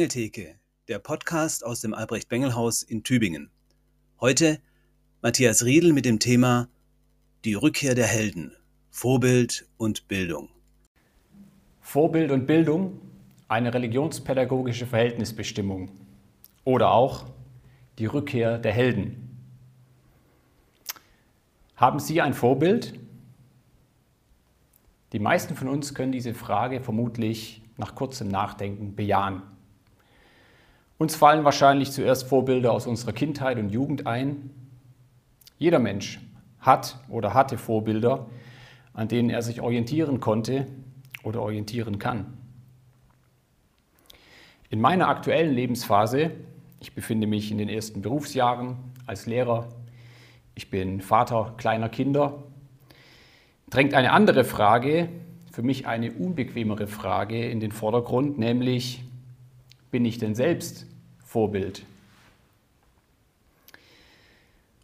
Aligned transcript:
Bengeltheke, 0.00 0.54
der 0.88 0.98
Podcast 0.98 1.62
aus 1.62 1.82
dem 1.82 1.92
Albrecht-Bengel-Haus 1.92 2.82
in 2.82 3.02
Tübingen. 3.02 3.50
Heute 4.18 4.58
Matthias 5.20 5.62
Riedel 5.66 5.92
mit 5.92 6.06
dem 6.06 6.18
Thema 6.18 6.68
Die 7.44 7.52
Rückkehr 7.52 7.94
der 7.94 8.06
Helden, 8.06 8.56
Vorbild 8.88 9.68
und 9.76 10.08
Bildung. 10.08 10.48
Vorbild 11.82 12.30
und 12.30 12.46
Bildung, 12.46 12.98
eine 13.46 13.74
religionspädagogische 13.74 14.86
Verhältnisbestimmung 14.86 15.90
oder 16.64 16.92
auch 16.92 17.26
die 17.98 18.06
Rückkehr 18.06 18.56
der 18.56 18.72
Helden. 18.72 19.52
Haben 21.76 21.98
Sie 21.98 22.22
ein 22.22 22.32
Vorbild? 22.32 22.98
Die 25.12 25.18
meisten 25.18 25.56
von 25.56 25.68
uns 25.68 25.94
können 25.94 26.12
diese 26.12 26.32
Frage 26.32 26.80
vermutlich 26.80 27.60
nach 27.76 27.94
kurzem 27.94 28.28
Nachdenken 28.28 28.96
bejahen. 28.96 29.42
Uns 31.00 31.16
fallen 31.16 31.44
wahrscheinlich 31.46 31.92
zuerst 31.92 32.28
Vorbilder 32.28 32.72
aus 32.72 32.86
unserer 32.86 33.14
Kindheit 33.14 33.58
und 33.58 33.70
Jugend 33.70 34.06
ein. 34.06 34.50
Jeder 35.56 35.78
Mensch 35.78 36.20
hat 36.58 36.98
oder 37.08 37.32
hatte 37.32 37.56
Vorbilder, 37.56 38.26
an 38.92 39.08
denen 39.08 39.30
er 39.30 39.40
sich 39.40 39.62
orientieren 39.62 40.20
konnte 40.20 40.66
oder 41.22 41.40
orientieren 41.40 41.98
kann. 41.98 42.36
In 44.68 44.82
meiner 44.82 45.08
aktuellen 45.08 45.54
Lebensphase, 45.54 46.32
ich 46.80 46.94
befinde 46.94 47.26
mich 47.26 47.50
in 47.50 47.56
den 47.56 47.70
ersten 47.70 48.02
Berufsjahren 48.02 48.76
als 49.06 49.24
Lehrer, 49.24 49.70
ich 50.54 50.68
bin 50.68 51.00
Vater 51.00 51.54
kleiner 51.56 51.88
Kinder, 51.88 52.42
drängt 53.70 53.94
eine 53.94 54.12
andere 54.12 54.44
Frage, 54.44 55.08
für 55.50 55.62
mich 55.62 55.86
eine 55.86 56.12
unbequemere 56.12 56.86
Frage 56.86 57.48
in 57.48 57.58
den 57.58 57.72
Vordergrund, 57.72 58.38
nämlich 58.38 59.02
bin 59.90 60.04
ich 60.04 60.18
denn 60.18 60.34
selbst 60.34 60.89
Vorbild? 61.30 61.84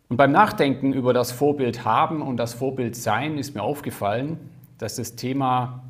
Und 0.09 0.17
beim 0.17 0.31
Nachdenken 0.31 0.93
über 0.93 1.13
das 1.13 1.33
Vorbild 1.33 1.85
haben 1.85 2.23
und 2.23 2.37
das 2.37 2.55
Vorbild 2.55 2.95
sein 2.95 3.37
ist 3.37 3.57
mir 3.57 3.65
aufgefallen, 3.65 4.39
dass 4.79 4.95
das 4.95 5.17
Thema 5.17 5.83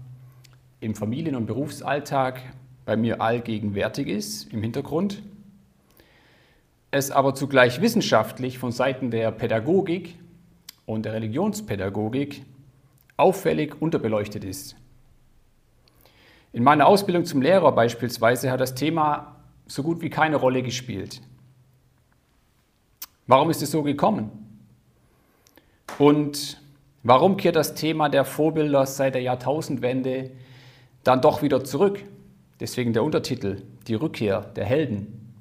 im 0.80 0.94
Familien- 0.94 1.36
und 1.36 1.44
Berufsalltag 1.44 2.40
bei 2.86 2.96
mir 2.96 3.20
allgegenwärtig 3.20 4.08
ist, 4.08 4.50
im 4.50 4.62
Hintergrund. 4.62 5.22
Es 6.90 7.10
aber 7.10 7.34
zugleich 7.34 7.82
wissenschaftlich 7.82 8.58
von 8.58 8.72
Seiten 8.72 9.10
der 9.10 9.32
Pädagogik 9.32 10.14
und 10.86 11.04
der 11.04 11.12
Religionspädagogik 11.12 12.46
auffällig 13.18 13.82
unterbeleuchtet 13.82 14.42
ist. 14.42 14.74
In 16.54 16.62
meiner 16.62 16.86
Ausbildung 16.86 17.27
zum 17.27 17.42
Lehrer 17.42 17.72
beispielsweise 17.72 18.50
hat 18.50 18.60
das 18.62 18.74
Thema 18.74 19.36
so 19.67 19.83
gut 19.83 20.00
wie 20.00 20.11
keine 20.11 20.36
Rolle 20.36 20.62
gespielt. 20.62 21.20
Warum 23.27 23.50
ist 23.50 23.62
es 23.62 23.70
so 23.70 23.83
gekommen? 23.83 24.31
Und 25.98 26.61
warum 27.03 27.36
kehrt 27.36 27.56
das 27.56 27.75
Thema 27.75 28.08
der 28.08 28.25
Vorbilder 28.25 28.86
seit 28.86 29.14
der 29.14 29.23
Jahrtausendwende 29.23 30.31
dann 31.03 31.20
doch 31.20 31.42
wieder 31.42 31.64
zurück? 31.64 32.03
Deswegen 32.61 32.92
der 32.92 33.03
Untertitel, 33.03 33.62
die 33.86 33.95
Rückkehr 33.95 34.41
der 34.41 34.64
Helden. 34.64 35.34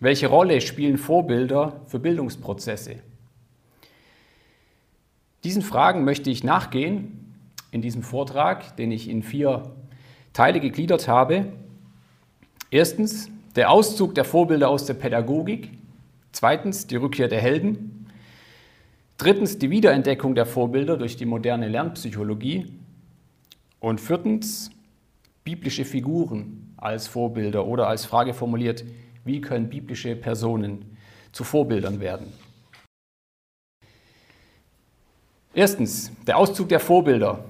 Welche 0.00 0.28
Rolle 0.28 0.60
spielen 0.60 0.98
Vorbilder 0.98 1.80
für 1.86 1.98
Bildungsprozesse? 1.98 2.96
Diesen 5.44 5.62
Fragen 5.62 6.04
möchte 6.04 6.30
ich 6.30 6.44
nachgehen 6.44 7.34
in 7.70 7.82
diesem 7.82 8.02
Vortrag, 8.02 8.76
den 8.76 8.90
ich 8.90 9.08
in 9.08 9.22
vier 9.22 9.74
Teile 10.32 10.60
gegliedert 10.60 11.08
habe. 11.08 11.52
Erstens 12.70 13.30
der 13.56 13.70
Auszug 13.70 14.14
der 14.14 14.24
Vorbilder 14.24 14.68
aus 14.68 14.86
der 14.86 14.94
Pädagogik. 14.94 15.70
Zweitens 16.32 16.86
die 16.86 16.96
Rückkehr 16.96 17.28
der 17.28 17.40
Helden. 17.40 18.06
Drittens 19.16 19.58
die 19.58 19.70
Wiederentdeckung 19.70 20.34
der 20.34 20.46
Vorbilder 20.46 20.96
durch 20.96 21.16
die 21.16 21.26
moderne 21.26 21.68
Lernpsychologie. 21.68 22.66
Und 23.80 24.00
viertens 24.00 24.70
biblische 25.44 25.84
Figuren 25.84 26.74
als 26.76 27.08
Vorbilder 27.08 27.66
oder 27.66 27.88
als 27.88 28.04
Frage 28.04 28.34
formuliert, 28.34 28.84
wie 29.24 29.40
können 29.40 29.68
biblische 29.68 30.14
Personen 30.14 30.96
zu 31.32 31.44
Vorbildern 31.44 32.00
werden. 32.00 32.32
Erstens, 35.54 36.12
der 36.26 36.38
Auszug 36.38 36.68
der 36.68 36.80
Vorbilder. 36.80 37.44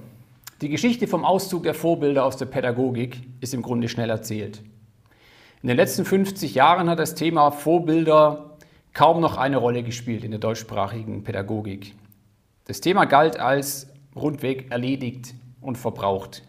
Die 0.61 0.69
Geschichte 0.69 1.07
vom 1.07 1.23
Auszug 1.23 1.63
der 1.63 1.73
Vorbilder 1.73 2.25
aus 2.25 2.37
der 2.37 2.47
Pädagogik 2.47 3.21
ist 3.39 3.53
im 3.53 3.61
Grunde 3.61 3.87
schnell 3.87 4.09
erzählt. 4.09 4.61
In 5.61 5.67
den 5.67 5.75
letzten 5.75 6.05
50 6.05 6.55
Jahren 6.55 6.89
hat 6.89 6.99
das 6.99 7.15
Thema 7.15 7.51
Vorbilder 7.51 8.51
kaum 8.93 9.19
noch 9.19 9.35
eine 9.35 9.57
Rolle 9.57 9.83
gespielt 9.83 10.23
in 10.23 10.31
der 10.31 10.39
deutschsprachigen 10.39 11.25
Pädagogik. 11.25 11.95
Das 12.63 12.79
Thema 12.79 13.03
galt 13.03 13.37
als 13.37 13.87
rundweg 14.15 14.71
erledigt 14.71 15.33
und 15.59 15.77
verbraucht. 15.77 16.43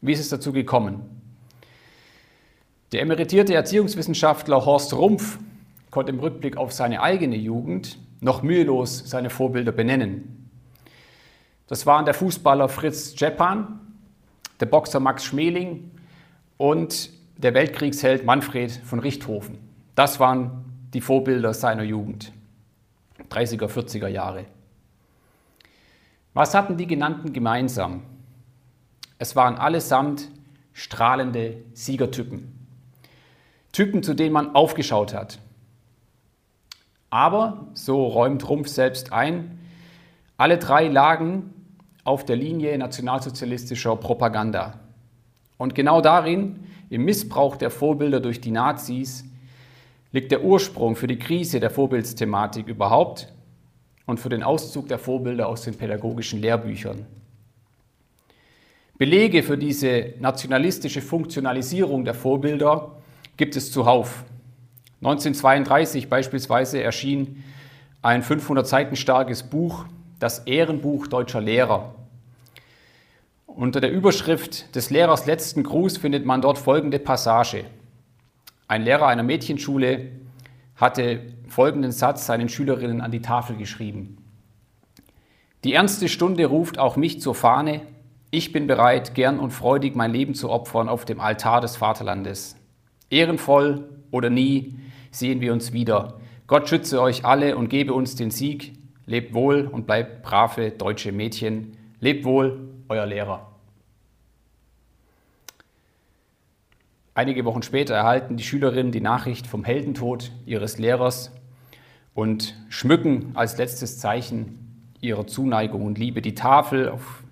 Wie 0.00 0.12
ist 0.12 0.20
es 0.20 0.30
dazu 0.30 0.54
gekommen? 0.54 1.02
Der 2.92 3.02
emeritierte 3.02 3.52
Erziehungswissenschaftler 3.52 4.64
Horst 4.64 4.94
Rumpf 4.94 5.38
konnte 5.90 6.12
im 6.12 6.20
Rückblick 6.20 6.56
auf 6.56 6.72
seine 6.72 7.02
eigene 7.02 7.36
Jugend 7.36 7.98
noch 8.22 8.42
mühelos 8.42 9.02
seine 9.04 9.28
Vorbilder 9.28 9.72
benennen. 9.72 10.48
Das 11.66 11.84
waren 11.84 12.06
der 12.06 12.14
Fußballer 12.14 12.70
Fritz 12.70 13.14
Czeppan, 13.14 13.80
der 14.60 14.66
Boxer 14.66 15.00
Max 15.00 15.24
Schmeling 15.24 15.90
und 16.56 17.10
der 17.36 17.54
Weltkriegsheld 17.54 18.24
Manfred 18.24 18.72
von 18.72 18.98
Richthofen. 18.98 19.58
Das 19.94 20.20
waren 20.20 20.64
die 20.94 21.00
Vorbilder 21.00 21.52
seiner 21.52 21.82
Jugend, 21.82 22.32
30er, 23.30 23.68
40er 23.68 24.08
Jahre. 24.08 24.46
Was 26.32 26.54
hatten 26.54 26.76
die 26.76 26.86
genannten 26.86 27.32
gemeinsam? 27.32 28.02
Es 29.18 29.36
waren 29.36 29.56
allesamt 29.56 30.28
strahlende 30.72 31.56
Siegertypen. 31.72 32.52
Typen, 33.72 34.02
zu 34.02 34.14
denen 34.14 34.32
man 34.32 34.54
aufgeschaut 34.54 35.14
hat. 35.14 35.38
Aber, 37.10 37.66
so 37.74 38.06
räumt 38.06 38.48
Rumpf 38.48 38.68
selbst 38.68 39.12
ein, 39.12 39.58
alle 40.36 40.58
drei 40.58 40.88
lagen 40.88 41.54
auf 42.04 42.24
der 42.24 42.36
Linie 42.36 42.76
nationalsozialistischer 42.78 43.96
Propaganda. 43.96 44.78
Und 45.58 45.74
genau 45.74 46.00
darin, 46.00 46.66
im 46.90 47.04
Missbrauch 47.04 47.56
der 47.56 47.70
Vorbilder 47.70 48.20
durch 48.20 48.40
die 48.40 48.50
Nazis, 48.50 49.24
liegt 50.12 50.32
der 50.32 50.44
Ursprung 50.44 50.96
für 50.96 51.06
die 51.06 51.18
Krise 51.18 51.60
der 51.60 51.70
Vorbildsthematik 51.70 52.68
überhaupt 52.68 53.32
und 54.06 54.20
für 54.20 54.28
den 54.28 54.42
Auszug 54.42 54.88
der 54.88 54.98
Vorbilder 54.98 55.48
aus 55.48 55.62
den 55.62 55.74
pädagogischen 55.74 56.40
Lehrbüchern. 56.40 57.06
Belege 58.98 59.42
für 59.42 59.58
diese 59.58 60.14
nationalistische 60.20 61.02
Funktionalisierung 61.02 62.04
der 62.04 62.14
Vorbilder 62.14 62.96
gibt 63.36 63.56
es 63.56 63.70
zuhauf. 63.70 64.24
1932 65.02 66.08
beispielsweise 66.08 66.82
erschien 66.82 67.44
ein 68.00 68.22
500 68.22 68.66
Seiten 68.66 68.96
starkes 68.96 69.42
Buch 69.42 69.84
das 70.18 70.40
Ehrenbuch 70.40 71.08
deutscher 71.08 71.42
Lehrer. 71.42 71.94
Unter 73.56 73.80
der 73.80 73.90
Überschrift 73.90 74.76
des 74.76 74.90
Lehrers 74.90 75.24
letzten 75.24 75.62
Gruß 75.62 75.96
findet 75.96 76.26
man 76.26 76.42
dort 76.42 76.58
folgende 76.58 76.98
Passage. 76.98 77.64
Ein 78.68 78.82
Lehrer 78.82 79.06
einer 79.06 79.22
Mädchenschule 79.22 80.10
hatte 80.76 81.22
folgenden 81.48 81.90
Satz 81.90 82.26
seinen 82.26 82.50
Schülerinnen 82.50 83.00
an 83.00 83.12
die 83.12 83.22
Tafel 83.22 83.56
geschrieben. 83.56 84.18
Die 85.64 85.72
ernste 85.72 86.10
Stunde 86.10 86.44
ruft 86.44 86.78
auch 86.78 86.96
mich 86.96 87.22
zur 87.22 87.34
Fahne. 87.34 87.80
Ich 88.30 88.52
bin 88.52 88.66
bereit, 88.66 89.14
gern 89.14 89.40
und 89.40 89.52
freudig 89.52 89.96
mein 89.96 90.12
Leben 90.12 90.34
zu 90.34 90.50
opfern 90.50 90.90
auf 90.90 91.06
dem 91.06 91.18
Altar 91.18 91.62
des 91.62 91.76
Vaterlandes. 91.76 92.56
Ehrenvoll 93.08 93.88
oder 94.10 94.28
nie 94.28 94.80
sehen 95.10 95.40
wir 95.40 95.54
uns 95.54 95.72
wieder. 95.72 96.20
Gott 96.46 96.68
schütze 96.68 97.00
euch 97.00 97.24
alle 97.24 97.56
und 97.56 97.70
gebe 97.70 97.94
uns 97.94 98.16
den 98.16 98.30
Sieg. 98.30 98.74
Lebt 99.06 99.32
wohl 99.32 99.66
und 99.66 99.86
bleibt 99.86 100.22
brave 100.22 100.72
deutsche 100.72 101.10
Mädchen. 101.10 101.78
Lebt 102.00 102.26
wohl, 102.26 102.68
euer 102.90 103.06
Lehrer. 103.06 103.55
Einige 107.16 107.46
Wochen 107.46 107.62
später 107.62 107.94
erhalten 107.94 108.36
die 108.36 108.44
Schülerinnen 108.44 108.92
die 108.92 109.00
Nachricht 109.00 109.46
vom 109.46 109.64
Heldentod 109.64 110.32
ihres 110.44 110.76
Lehrers 110.76 111.32
und 112.12 112.54
schmücken 112.68 113.30
als 113.32 113.56
letztes 113.56 113.98
Zeichen 113.98 114.92
ihrer 115.00 115.26
Zuneigung 115.26 115.86
und 115.86 115.96
Liebe 115.96 116.20
die 116.20 116.34
Tafel, 116.34 116.90
auf 116.90 117.22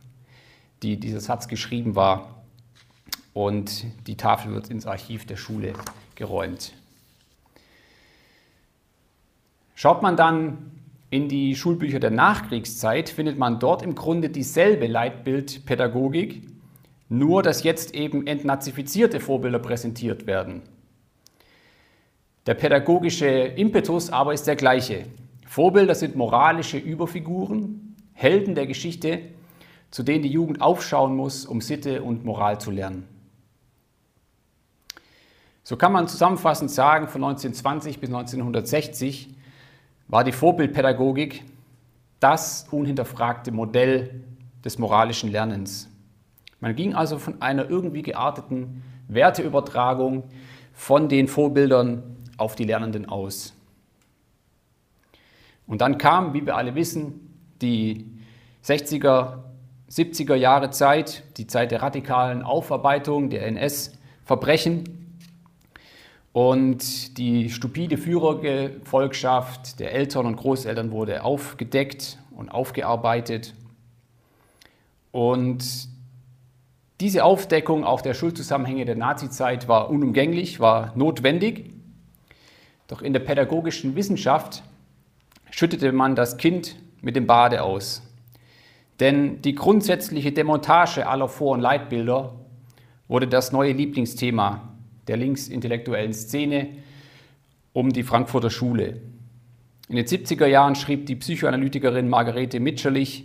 die 0.82 0.98
dieser 0.98 1.20
Satz 1.20 1.48
geschrieben 1.48 1.96
war. 1.96 2.46
Und 3.34 3.84
die 4.06 4.16
Tafel 4.16 4.54
wird 4.54 4.70
ins 4.70 4.86
Archiv 4.86 5.26
der 5.26 5.36
Schule 5.36 5.74
geräumt. 6.14 6.72
Schaut 9.74 10.00
man 10.00 10.16
dann 10.16 10.70
in 11.10 11.28
die 11.28 11.54
Schulbücher 11.54 12.00
der 12.00 12.10
Nachkriegszeit 12.10 13.10
findet 13.10 13.38
man 13.38 13.58
dort 13.58 13.82
im 13.82 13.94
Grunde 13.94 14.30
dieselbe 14.30 14.86
Leitbildpädagogik, 14.86 16.53
nur 17.08 17.42
dass 17.42 17.62
jetzt 17.62 17.94
eben 17.94 18.26
entnazifizierte 18.26 19.20
Vorbilder 19.20 19.58
präsentiert 19.58 20.26
werden. 20.26 20.62
Der 22.46 22.54
pädagogische 22.54 23.26
Impetus 23.26 24.10
aber 24.10 24.34
ist 24.34 24.46
der 24.46 24.56
gleiche. 24.56 25.06
Vorbilder 25.46 25.94
sind 25.94 26.16
moralische 26.16 26.78
Überfiguren, 26.78 27.96
Helden 28.12 28.54
der 28.54 28.66
Geschichte, 28.66 29.20
zu 29.90 30.02
denen 30.02 30.22
die 30.22 30.30
Jugend 30.30 30.60
aufschauen 30.60 31.16
muss, 31.16 31.46
um 31.46 31.60
Sitte 31.60 32.02
und 32.02 32.24
Moral 32.24 32.60
zu 32.60 32.70
lernen. 32.70 33.08
So 35.62 35.76
kann 35.76 35.92
man 35.92 36.08
zusammenfassend 36.08 36.70
sagen, 36.70 37.08
von 37.08 37.24
1920 37.24 37.98
bis 37.98 38.10
1960 38.10 39.30
war 40.08 40.22
die 40.22 40.32
Vorbildpädagogik 40.32 41.44
das 42.20 42.66
unhinterfragte 42.70 43.50
Modell 43.52 44.22
des 44.62 44.78
moralischen 44.78 45.30
Lernens. 45.30 45.88
Man 46.60 46.74
ging 46.74 46.94
also 46.94 47.18
von 47.18 47.42
einer 47.42 47.68
irgendwie 47.68 48.02
gearteten 48.02 48.82
Werteübertragung 49.08 50.24
von 50.72 51.08
den 51.08 51.28
Vorbildern 51.28 52.16
auf 52.36 52.56
die 52.56 52.64
Lernenden 52.64 53.08
aus. 53.08 53.54
Und 55.66 55.80
dann 55.80 55.98
kam, 55.98 56.34
wie 56.34 56.44
wir 56.44 56.56
alle 56.56 56.74
wissen, 56.74 57.34
die 57.62 58.06
60er, 58.64 59.38
70er 59.90 60.34
Jahre 60.34 60.70
Zeit, 60.70 61.24
die 61.36 61.46
Zeit 61.46 61.70
der 61.70 61.82
radikalen 61.82 62.42
Aufarbeitung 62.42 63.30
der 63.30 63.46
NS-Verbrechen 63.46 65.04
und 66.32 67.16
die 67.16 67.48
stupide 67.48 67.96
Führergefolgschaft 67.96 69.78
der 69.78 69.92
Eltern 69.92 70.26
und 70.26 70.36
Großeltern 70.36 70.90
wurde 70.90 71.22
aufgedeckt 71.22 72.18
und 72.36 72.48
aufgearbeitet. 72.50 73.54
Und 75.12 75.93
diese 77.00 77.24
Aufdeckung 77.24 77.84
auch 77.84 78.00
der 78.00 78.14
Schuldzusammenhänge 78.14 78.84
der 78.84 78.94
Nazizeit 78.96 79.66
war 79.66 79.90
unumgänglich, 79.90 80.60
war 80.60 80.92
notwendig. 80.96 81.70
Doch 82.86 83.02
in 83.02 83.12
der 83.12 83.20
pädagogischen 83.20 83.96
Wissenschaft 83.96 84.62
schüttete 85.50 85.90
man 85.92 86.14
das 86.14 86.36
Kind 86.36 86.76
mit 87.00 87.16
dem 87.16 87.26
Bade 87.26 87.62
aus. 87.62 88.02
Denn 89.00 89.42
die 89.42 89.54
grundsätzliche 89.54 90.32
Demontage 90.32 91.06
aller 91.06 91.28
Vor- 91.28 91.54
und 91.54 91.60
Leitbilder 91.60 92.32
wurde 93.08 93.26
das 93.26 93.50
neue 93.50 93.72
Lieblingsthema 93.72 94.68
der 95.08 95.16
linksintellektuellen 95.16 96.12
Szene 96.12 96.68
um 97.72 97.92
die 97.92 98.04
Frankfurter 98.04 98.50
Schule. 98.50 99.00
In 99.88 99.96
den 99.96 100.06
70er 100.06 100.46
Jahren 100.46 100.76
schrieb 100.76 101.06
die 101.06 101.16
Psychoanalytikerin 101.16 102.08
Margarete 102.08 102.60
Mitscherlich 102.60 103.24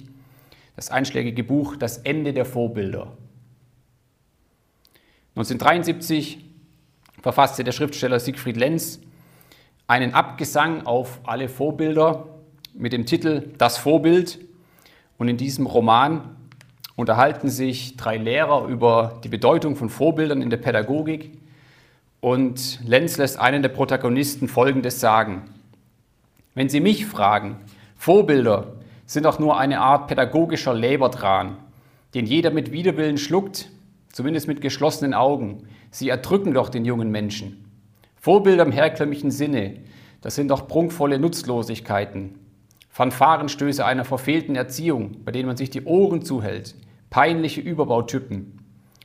das 0.76 0.90
einschlägige 0.90 1.44
Buch 1.44 1.76
Das 1.78 2.00
Ende 2.00 2.34
der 2.34 2.46
Vorbilder. 2.46 3.16
1973 5.40 6.38
verfasste 7.22 7.64
der 7.64 7.72
Schriftsteller 7.72 8.20
Siegfried 8.20 8.58
Lenz 8.58 9.00
einen 9.88 10.14
Abgesang 10.14 10.86
auf 10.86 11.22
alle 11.24 11.48
Vorbilder 11.48 12.26
mit 12.74 12.92
dem 12.92 13.06
Titel 13.06 13.54
Das 13.58 13.78
Vorbild. 13.78 14.40
Und 15.18 15.30
in 15.30 15.38
diesem 15.38 15.66
Roman 15.66 16.36
unterhalten 16.98 17.48
sich 17.48 17.96
drei 17.96 18.18
Lehrer 18.18 18.68
über 18.68 19.22
die 19.24 19.30
Bedeutung 19.30 19.78
von 19.78 19.90
Vorbildern 19.90 20.42
in 20.42 20.50
der 20.50 20.58
Pädagogik 20.58 21.32
und 22.20 22.86
Lenz 22.86 23.16
lässt 23.16 23.40
einen 23.40 23.62
der 23.62 23.70
Protagonisten 23.70 24.50
Folgendes 24.50 25.00
sagen. 25.00 25.44
Wenn 26.54 26.68
Sie 26.68 26.82
mich 26.82 27.06
fragen, 27.06 27.56
Vorbilder 27.96 28.74
sind 29.06 29.24
doch 29.24 29.40
nur 29.40 29.58
eine 29.58 29.80
Art 29.80 30.10
pädagogischer 30.10 30.74
Lebertran, 30.74 31.56
den 32.14 32.26
jeder 32.26 32.52
mit 32.52 32.74
Widerwillen 32.74 33.18
schluckt, 33.18 33.70
zumindest 34.12 34.48
mit 34.48 34.62
geschlossenen 34.62 35.14
Augen. 35.14 35.68
Sie 35.92 36.10
erdrücken 36.10 36.54
doch 36.54 36.70
den 36.70 36.86
jungen 36.86 37.12
Menschen. 37.12 37.66
Vorbilder 38.16 38.66
im 38.66 38.72
herkömmlichen 38.72 39.32
Sinne, 39.32 39.76
das 40.22 40.36
sind 40.36 40.50
doch 40.50 40.68
prunkvolle 40.68 41.20
Nutzlosigkeiten. 41.20 42.36
Fanfarenstöße 42.90 43.86
einer 43.86 44.04
verfehlten 44.04 44.56
Erziehung, 44.56 45.24
bei 45.24 45.32
denen 45.32 45.48
man 45.48 45.58
sich 45.58 45.70
die 45.70 45.86
Ohren 45.86 46.24
zuhält, 46.24 46.76
peinliche 47.10 47.62
Überbautypen, 47.62 48.60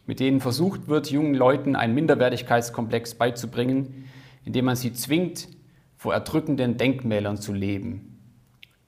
mit 0.07 0.21
denen 0.21 0.41
versucht 0.41 0.89
wird, 0.89 1.11
jungen 1.11 1.35
Leuten 1.35 1.77
einen 1.77 1.95
Minderwertigkeitskomplex 1.95 3.15
beizubringen, 3.15 4.07
indem 4.45 4.65
man 4.65 4.77
sie 4.77 4.93
zwingt, 4.93 5.49
vor 5.97 6.13
erdrückenden 6.13 6.77
Denkmälern 6.77 7.37
zu 7.37 7.53
leben. 7.53 8.19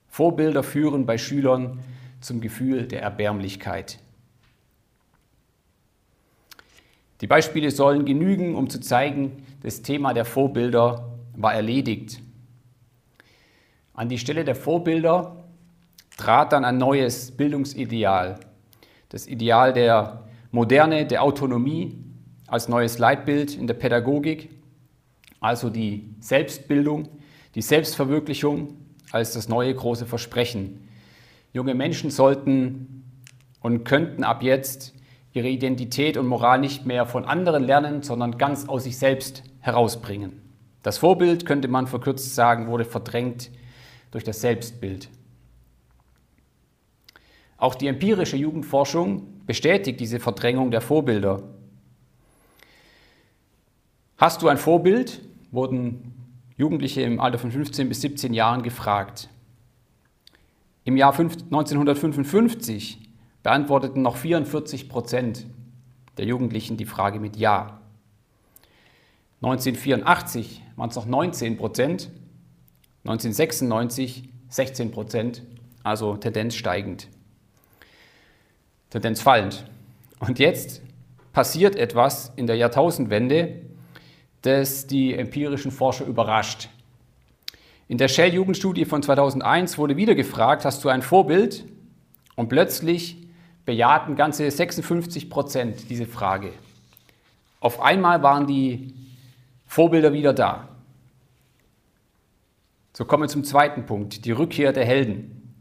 Vorbilder 0.08 0.62
führen 0.62 1.06
bei 1.06 1.18
Schülern 1.18 1.78
zum 2.20 2.40
Gefühl 2.40 2.88
der 2.88 3.02
Erbärmlichkeit. 3.02 4.00
Die 7.20 7.26
Beispiele 7.26 7.70
sollen 7.70 8.04
genügen, 8.04 8.54
um 8.54 8.68
zu 8.68 8.80
zeigen, 8.80 9.44
das 9.62 9.82
Thema 9.82 10.12
der 10.12 10.24
Vorbilder 10.24 11.18
war 11.34 11.54
erledigt. 11.54 12.20
An 13.94 14.08
die 14.08 14.18
Stelle 14.18 14.44
der 14.44 14.54
Vorbilder 14.54 15.44
trat 16.16 16.52
dann 16.52 16.64
ein 16.64 16.76
neues 16.76 17.30
Bildungsideal, 17.30 18.40
das 19.08 19.26
Ideal 19.26 19.72
der 19.72 20.24
Moderne 20.50 21.06
der 21.06 21.22
Autonomie 21.22 22.04
als 22.46 22.68
neues 22.68 22.98
Leitbild 22.98 23.56
in 23.56 23.66
der 23.66 23.74
Pädagogik, 23.74 24.50
also 25.40 25.70
die 25.70 26.14
Selbstbildung, 26.20 27.08
die 27.54 27.62
Selbstverwirklichung 27.62 28.76
als 29.12 29.32
das 29.32 29.48
neue 29.48 29.74
große 29.74 30.06
Versprechen. 30.06 30.88
Junge 31.52 31.74
Menschen 31.74 32.10
sollten 32.10 33.04
und 33.60 33.84
könnten 33.84 34.24
ab 34.24 34.42
jetzt 34.42 34.95
ihre 35.36 35.48
Identität 35.48 36.16
und 36.16 36.26
Moral 36.26 36.58
nicht 36.58 36.86
mehr 36.86 37.04
von 37.04 37.26
anderen 37.26 37.62
lernen, 37.62 38.02
sondern 38.02 38.38
ganz 38.38 38.68
aus 38.68 38.84
sich 38.84 38.98
selbst 38.98 39.44
herausbringen. 39.60 40.40
Das 40.82 40.96
Vorbild, 40.98 41.44
könnte 41.44 41.68
man 41.68 41.86
verkürzt 41.86 42.34
sagen, 42.34 42.68
wurde 42.68 42.86
verdrängt 42.86 43.50
durch 44.12 44.24
das 44.24 44.40
Selbstbild. 44.40 45.10
Auch 47.58 47.74
die 47.74 47.86
empirische 47.86 48.36
Jugendforschung 48.36 49.44
bestätigt 49.46 50.00
diese 50.00 50.20
Verdrängung 50.20 50.70
der 50.70 50.80
Vorbilder. 50.80 51.42
Hast 54.16 54.42
du 54.42 54.48
ein 54.48 54.58
Vorbild? 54.58 55.22
wurden 55.52 56.12
Jugendliche 56.56 57.02
im 57.02 57.20
Alter 57.20 57.38
von 57.38 57.50
15 57.50 57.88
bis 57.88 58.00
17 58.00 58.34
Jahren 58.34 58.62
gefragt. 58.62 59.28
Im 60.84 60.96
Jahr 60.96 61.12
1955 61.18 63.05
beantworteten 63.46 64.02
noch 64.02 64.16
44 64.16 64.88
Prozent 64.88 65.46
der 66.18 66.24
Jugendlichen 66.24 66.76
die 66.76 66.84
Frage 66.84 67.20
mit 67.20 67.36
Ja. 67.36 67.80
1984 69.40 70.64
waren 70.74 70.90
es 70.90 70.96
noch 70.96 71.06
19 71.06 71.56
Prozent, 71.56 72.10
1996 73.04 74.30
16 74.48 74.90
Prozent, 74.90 75.42
also 75.84 76.16
Tendenz 76.16 76.56
steigend. 76.56 77.06
Tendenz 78.90 79.20
fallend. 79.20 79.70
Und 80.18 80.40
jetzt 80.40 80.82
passiert 81.32 81.76
etwas 81.76 82.32
in 82.34 82.48
der 82.48 82.56
Jahrtausendwende, 82.56 83.62
das 84.42 84.88
die 84.88 85.14
empirischen 85.14 85.70
Forscher 85.70 86.04
überrascht. 86.04 86.68
In 87.86 87.96
der 87.96 88.08
Shell-Jugendstudie 88.08 88.86
von 88.86 89.04
2001 89.04 89.78
wurde 89.78 89.96
wieder 89.96 90.16
gefragt, 90.16 90.64
hast 90.64 90.82
du 90.82 90.88
ein 90.88 91.02
Vorbild? 91.02 91.64
Und 92.34 92.48
plötzlich 92.48 93.25
bejahten 93.66 94.16
ganze 94.16 94.50
56 94.50 95.28
Prozent 95.28 95.90
diese 95.90 96.06
Frage. 96.06 96.52
Auf 97.61 97.82
einmal 97.82 98.23
waren 98.23 98.46
die 98.46 98.94
Vorbilder 99.66 100.12
wieder 100.12 100.32
da. 100.32 100.68
So 102.92 103.04
kommen 103.04 103.25
wir 103.25 103.28
zum 103.28 103.44
zweiten 103.44 103.85
Punkt, 103.85 104.25
die 104.25 104.32
Rückkehr 104.32 104.73
der 104.73 104.87
Helden. 104.87 105.52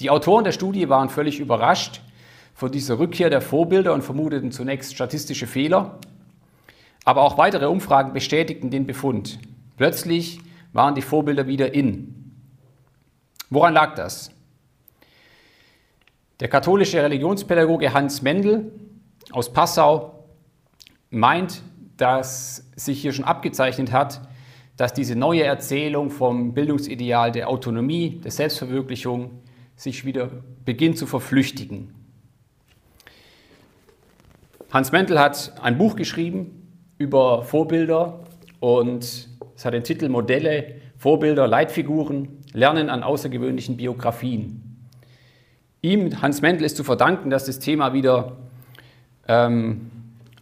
Die 0.00 0.10
Autoren 0.10 0.44
der 0.44 0.52
Studie 0.52 0.88
waren 0.88 1.08
völlig 1.08 1.38
überrascht, 1.38 2.00
vor 2.54 2.70
dieser 2.70 2.98
Rückkehr 2.98 3.30
der 3.30 3.40
Vorbilder 3.40 3.94
und 3.94 4.02
vermuteten 4.02 4.50
zunächst 4.50 4.94
statistische 4.94 5.46
Fehler. 5.46 5.98
Aber 7.04 7.22
auch 7.22 7.38
weitere 7.38 7.66
Umfragen 7.66 8.12
bestätigten 8.12 8.70
den 8.70 8.86
Befund. 8.86 9.38
Plötzlich 9.76 10.40
waren 10.72 10.94
die 10.94 11.02
Vorbilder 11.02 11.46
wieder 11.46 11.74
in. 11.74 12.34
Woran 13.50 13.74
lag 13.74 13.94
das? 13.94 14.30
Der 16.40 16.46
katholische 16.46 17.02
Religionspädagoge 17.02 17.92
Hans 17.92 18.22
Mendel 18.22 18.70
aus 19.32 19.52
Passau 19.52 20.24
meint, 21.10 21.62
dass 21.96 22.70
sich 22.76 23.00
hier 23.02 23.12
schon 23.12 23.24
abgezeichnet 23.24 23.90
hat, 23.90 24.20
dass 24.76 24.94
diese 24.94 25.16
neue 25.16 25.42
Erzählung 25.42 26.10
vom 26.10 26.54
Bildungsideal 26.54 27.32
der 27.32 27.48
Autonomie, 27.48 28.20
der 28.22 28.30
Selbstverwirklichung 28.30 29.42
sich 29.74 30.04
wieder 30.04 30.30
beginnt 30.64 30.96
zu 30.96 31.06
verflüchtigen. 31.06 31.92
Hans 34.70 34.92
Mendel 34.92 35.18
hat 35.18 35.54
ein 35.60 35.76
Buch 35.76 35.96
geschrieben 35.96 36.68
über 36.98 37.42
Vorbilder 37.42 38.20
und 38.60 39.28
es 39.56 39.64
hat 39.64 39.74
den 39.74 39.82
Titel 39.82 40.08
Modelle, 40.08 40.76
Vorbilder, 40.98 41.48
Leitfiguren, 41.48 42.44
Lernen 42.52 42.90
an 42.90 43.02
außergewöhnlichen 43.02 43.76
Biografien. 43.76 44.67
Ihm, 45.80 46.20
Hans 46.22 46.42
Mendel, 46.42 46.64
ist 46.64 46.76
zu 46.76 46.82
verdanken, 46.82 47.30
dass 47.30 47.44
das 47.44 47.60
Thema 47.60 47.92
wieder 47.92 48.36
ähm, 49.28 49.90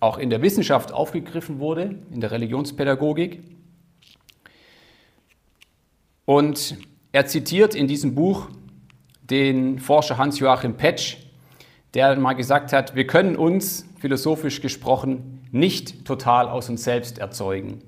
auch 0.00 0.16
in 0.16 0.30
der 0.30 0.40
Wissenschaft 0.40 0.92
aufgegriffen 0.92 1.58
wurde, 1.58 1.96
in 2.10 2.20
der 2.20 2.30
Religionspädagogik. 2.30 3.42
Und 6.24 6.76
er 7.12 7.26
zitiert 7.26 7.74
in 7.74 7.86
diesem 7.86 8.14
Buch 8.14 8.48
den 9.22 9.78
Forscher 9.78 10.16
Hans-Joachim 10.16 10.76
Petsch, 10.76 11.18
der 11.94 12.16
mal 12.16 12.34
gesagt 12.34 12.72
hat, 12.72 12.94
wir 12.94 13.06
können 13.06 13.36
uns, 13.36 13.86
philosophisch 13.98 14.60
gesprochen, 14.60 15.46
nicht 15.50 16.04
total 16.04 16.48
aus 16.48 16.68
uns 16.68 16.84
selbst 16.84 17.18
erzeugen. 17.18 17.82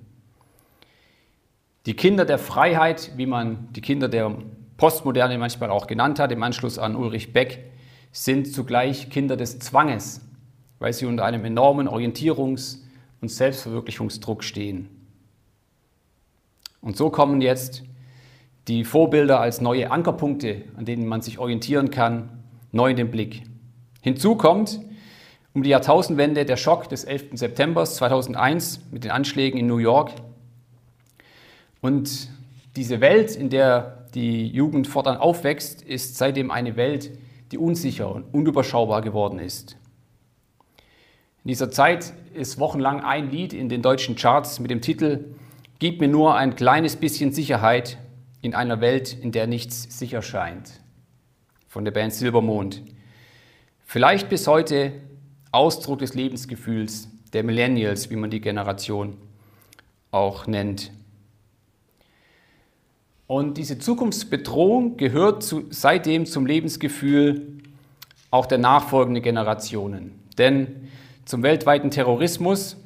Die 1.86 1.94
Kinder 1.94 2.24
der 2.24 2.38
Freiheit, 2.38 3.12
wie 3.16 3.26
man 3.26 3.68
die 3.72 3.80
Kinder 3.80 4.08
der 4.08 4.36
Postmoderne 4.78 5.36
manchmal 5.36 5.70
auch 5.70 5.86
genannt 5.86 6.18
hat, 6.18 6.32
im 6.32 6.42
Anschluss 6.42 6.78
an 6.78 6.96
Ulrich 6.96 7.32
Beck, 7.32 7.64
sind 8.12 8.50
zugleich 8.50 9.10
Kinder 9.10 9.36
des 9.36 9.58
Zwanges, 9.58 10.22
weil 10.78 10.92
sie 10.92 11.04
unter 11.04 11.24
einem 11.24 11.44
enormen 11.44 11.88
Orientierungs- 11.88 12.78
und 13.20 13.28
Selbstverwirklichungsdruck 13.28 14.44
stehen. 14.44 14.88
Und 16.80 16.96
so 16.96 17.10
kommen 17.10 17.40
jetzt 17.40 17.82
die 18.68 18.84
Vorbilder 18.84 19.40
als 19.40 19.60
neue 19.60 19.90
Ankerpunkte, 19.90 20.62
an 20.76 20.84
denen 20.84 21.06
man 21.06 21.22
sich 21.22 21.38
orientieren 21.38 21.90
kann, 21.90 22.44
neu 22.70 22.90
in 22.90 22.96
den 22.96 23.10
Blick. 23.10 23.42
Hinzu 24.00 24.36
kommt 24.36 24.80
um 25.54 25.64
die 25.64 25.70
Jahrtausendwende 25.70 26.44
der 26.44 26.56
Schock 26.56 26.88
des 26.88 27.02
11. 27.02 27.30
September 27.32 27.84
2001 27.84 28.80
mit 28.92 29.02
den 29.02 29.10
Anschlägen 29.10 29.58
in 29.58 29.66
New 29.66 29.78
York. 29.78 30.12
Und 31.80 32.28
diese 32.76 33.00
Welt, 33.00 33.34
in 33.34 33.50
der 33.50 33.97
die 34.14 34.46
Jugend 34.48 34.86
fortan 34.86 35.16
aufwächst, 35.16 35.82
ist 35.82 36.16
seitdem 36.16 36.50
eine 36.50 36.76
Welt, 36.76 37.10
die 37.52 37.58
unsicher 37.58 38.14
und 38.14 38.24
unüberschaubar 38.32 39.02
geworden 39.02 39.38
ist. 39.38 39.76
In 41.44 41.48
dieser 41.48 41.70
Zeit 41.70 42.12
ist 42.34 42.58
wochenlang 42.58 43.02
ein 43.02 43.30
Lied 43.30 43.52
in 43.52 43.68
den 43.68 43.82
deutschen 43.82 44.16
Charts 44.16 44.60
mit 44.60 44.70
dem 44.70 44.80
Titel 44.80 45.34
Gib 45.78 46.00
mir 46.00 46.08
nur 46.08 46.34
ein 46.34 46.56
kleines 46.56 46.96
bisschen 46.96 47.32
Sicherheit 47.32 47.98
in 48.42 48.54
einer 48.54 48.80
Welt, 48.80 49.16
in 49.18 49.32
der 49.32 49.46
nichts 49.46 49.98
sicher 49.98 50.22
scheint. 50.22 50.80
Von 51.68 51.84
der 51.84 51.92
Band 51.92 52.12
Silbermond. 52.12 52.82
Vielleicht 53.84 54.28
bis 54.28 54.46
heute 54.46 54.92
Ausdruck 55.52 56.00
des 56.00 56.14
Lebensgefühls 56.14 57.08
der 57.32 57.44
Millennials, 57.44 58.10
wie 58.10 58.16
man 58.16 58.30
die 58.30 58.40
Generation 58.40 59.16
auch 60.10 60.46
nennt. 60.46 60.90
Und 63.28 63.58
diese 63.58 63.78
Zukunftsbedrohung 63.78 64.96
gehört 64.96 65.42
zu, 65.42 65.66
seitdem 65.68 66.24
zum 66.24 66.46
Lebensgefühl 66.46 67.58
auch 68.30 68.46
der 68.46 68.56
nachfolgenden 68.56 69.22
Generationen. 69.22 70.18
Denn 70.38 70.88
zum 71.26 71.42
weltweiten 71.42 71.90
Terrorismus 71.90 72.78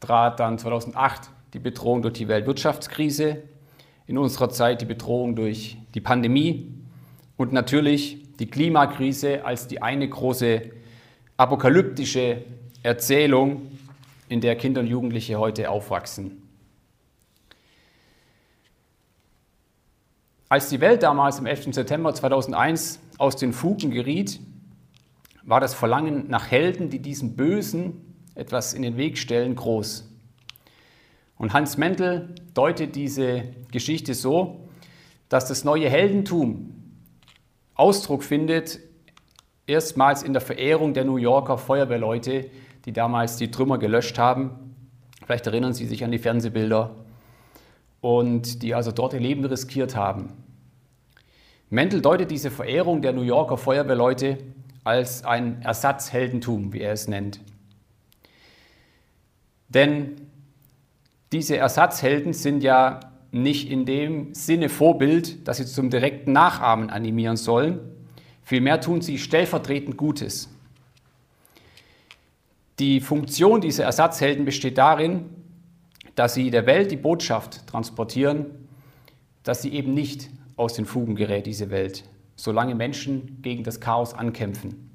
trat 0.00 0.40
dann 0.40 0.58
2008 0.58 1.28
die 1.52 1.58
Bedrohung 1.58 2.00
durch 2.00 2.14
die 2.14 2.28
Weltwirtschaftskrise, 2.28 3.42
in 4.06 4.16
unserer 4.16 4.48
Zeit 4.48 4.80
die 4.80 4.86
Bedrohung 4.86 5.36
durch 5.36 5.76
die 5.94 6.00
Pandemie 6.00 6.72
und 7.36 7.52
natürlich 7.52 8.36
die 8.38 8.46
Klimakrise 8.46 9.44
als 9.44 9.68
die 9.68 9.82
eine 9.82 10.08
große 10.08 10.62
apokalyptische 11.36 12.42
Erzählung, 12.82 13.70
in 14.30 14.40
der 14.40 14.56
Kinder 14.56 14.80
und 14.80 14.86
Jugendliche 14.86 15.38
heute 15.38 15.70
aufwachsen. 15.70 16.47
Als 20.50 20.70
die 20.70 20.80
Welt 20.80 21.02
damals 21.02 21.38
im 21.38 21.44
11. 21.44 21.74
September 21.74 22.14
2001 22.14 23.00
aus 23.18 23.36
den 23.36 23.52
Fugen 23.52 23.90
geriet, 23.90 24.40
war 25.42 25.60
das 25.60 25.74
Verlangen 25.74 26.30
nach 26.30 26.50
Helden, 26.50 26.88
die 26.88 27.00
diesem 27.00 27.36
Bösen 27.36 28.14
etwas 28.34 28.72
in 28.72 28.80
den 28.80 28.96
Weg 28.96 29.18
stellen, 29.18 29.54
groß. 29.56 30.08
Und 31.36 31.52
Hans 31.52 31.76
Mendel 31.76 32.34
deutet 32.54 32.96
diese 32.96 33.44
Geschichte 33.70 34.14
so, 34.14 34.68
dass 35.28 35.46
das 35.48 35.64
neue 35.64 35.90
Heldentum 35.90 36.74
Ausdruck 37.74 38.24
findet, 38.24 38.80
erstmals 39.66 40.22
in 40.22 40.32
der 40.32 40.40
Verehrung 40.40 40.94
der 40.94 41.04
New 41.04 41.18
Yorker 41.18 41.58
Feuerwehrleute, 41.58 42.50
die 42.86 42.92
damals 42.92 43.36
die 43.36 43.50
Trümmer 43.50 43.76
gelöscht 43.76 44.18
haben. 44.18 44.74
Vielleicht 45.26 45.46
erinnern 45.46 45.74
Sie 45.74 45.84
sich 45.84 46.04
an 46.04 46.10
die 46.10 46.18
Fernsehbilder 46.18 46.94
und 48.00 48.62
die 48.62 48.74
also 48.74 48.92
dort 48.92 49.12
ihr 49.12 49.20
Leben 49.20 49.44
riskiert 49.44 49.96
haben. 49.96 50.32
Mendel 51.70 52.00
deutet 52.00 52.30
diese 52.30 52.50
Verehrung 52.50 53.02
der 53.02 53.12
New 53.12 53.22
Yorker 53.22 53.58
Feuerwehrleute 53.58 54.38
als 54.84 55.24
ein 55.24 55.60
Ersatzheldentum, 55.62 56.72
wie 56.72 56.80
er 56.80 56.92
es 56.92 57.08
nennt. 57.08 57.40
Denn 59.68 60.16
diese 61.32 61.58
Ersatzhelden 61.58 62.32
sind 62.32 62.62
ja 62.62 63.00
nicht 63.30 63.70
in 63.70 63.84
dem 63.84 64.32
Sinne 64.32 64.70
Vorbild, 64.70 65.46
dass 65.46 65.58
sie 65.58 65.66
zum 65.66 65.90
direkten 65.90 66.32
Nachahmen 66.32 66.88
animieren 66.88 67.36
sollen. 67.36 67.80
Vielmehr 68.42 68.80
tun 68.80 69.02
sie 69.02 69.18
stellvertretend 69.18 69.98
Gutes. 69.98 70.48
Die 72.78 73.00
Funktion 73.00 73.60
dieser 73.60 73.84
Ersatzhelden 73.84 74.46
besteht 74.46 74.78
darin, 74.78 75.26
dass 76.18 76.34
sie 76.34 76.50
der 76.50 76.66
Welt 76.66 76.90
die 76.90 76.96
Botschaft 76.96 77.68
transportieren, 77.68 78.46
dass 79.44 79.62
sie 79.62 79.72
eben 79.72 79.94
nicht 79.94 80.30
aus 80.56 80.74
den 80.74 80.84
Fugen 80.84 81.14
gerät, 81.14 81.46
diese 81.46 81.70
Welt, 81.70 82.02
solange 82.34 82.74
Menschen 82.74 83.40
gegen 83.40 83.62
das 83.62 83.78
Chaos 83.78 84.14
ankämpfen. 84.14 84.90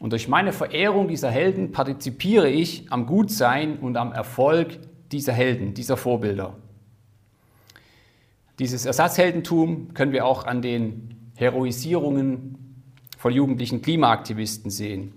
Und 0.00 0.10
durch 0.10 0.26
meine 0.26 0.52
Verehrung 0.52 1.06
dieser 1.06 1.30
Helden 1.30 1.70
partizipiere 1.70 2.50
ich 2.50 2.90
am 2.90 3.06
Gutsein 3.06 3.78
und 3.78 3.96
am 3.96 4.12
Erfolg 4.12 4.78
dieser 5.12 5.32
Helden, 5.32 5.74
dieser 5.74 5.96
Vorbilder. 5.96 6.56
Dieses 8.58 8.84
Ersatzheldentum 8.84 9.94
können 9.94 10.10
wir 10.10 10.26
auch 10.26 10.44
an 10.44 10.60
den 10.60 11.30
Heroisierungen 11.36 12.82
von 13.16 13.32
jugendlichen 13.32 13.80
Klimaaktivisten 13.80 14.72
sehen. 14.72 15.12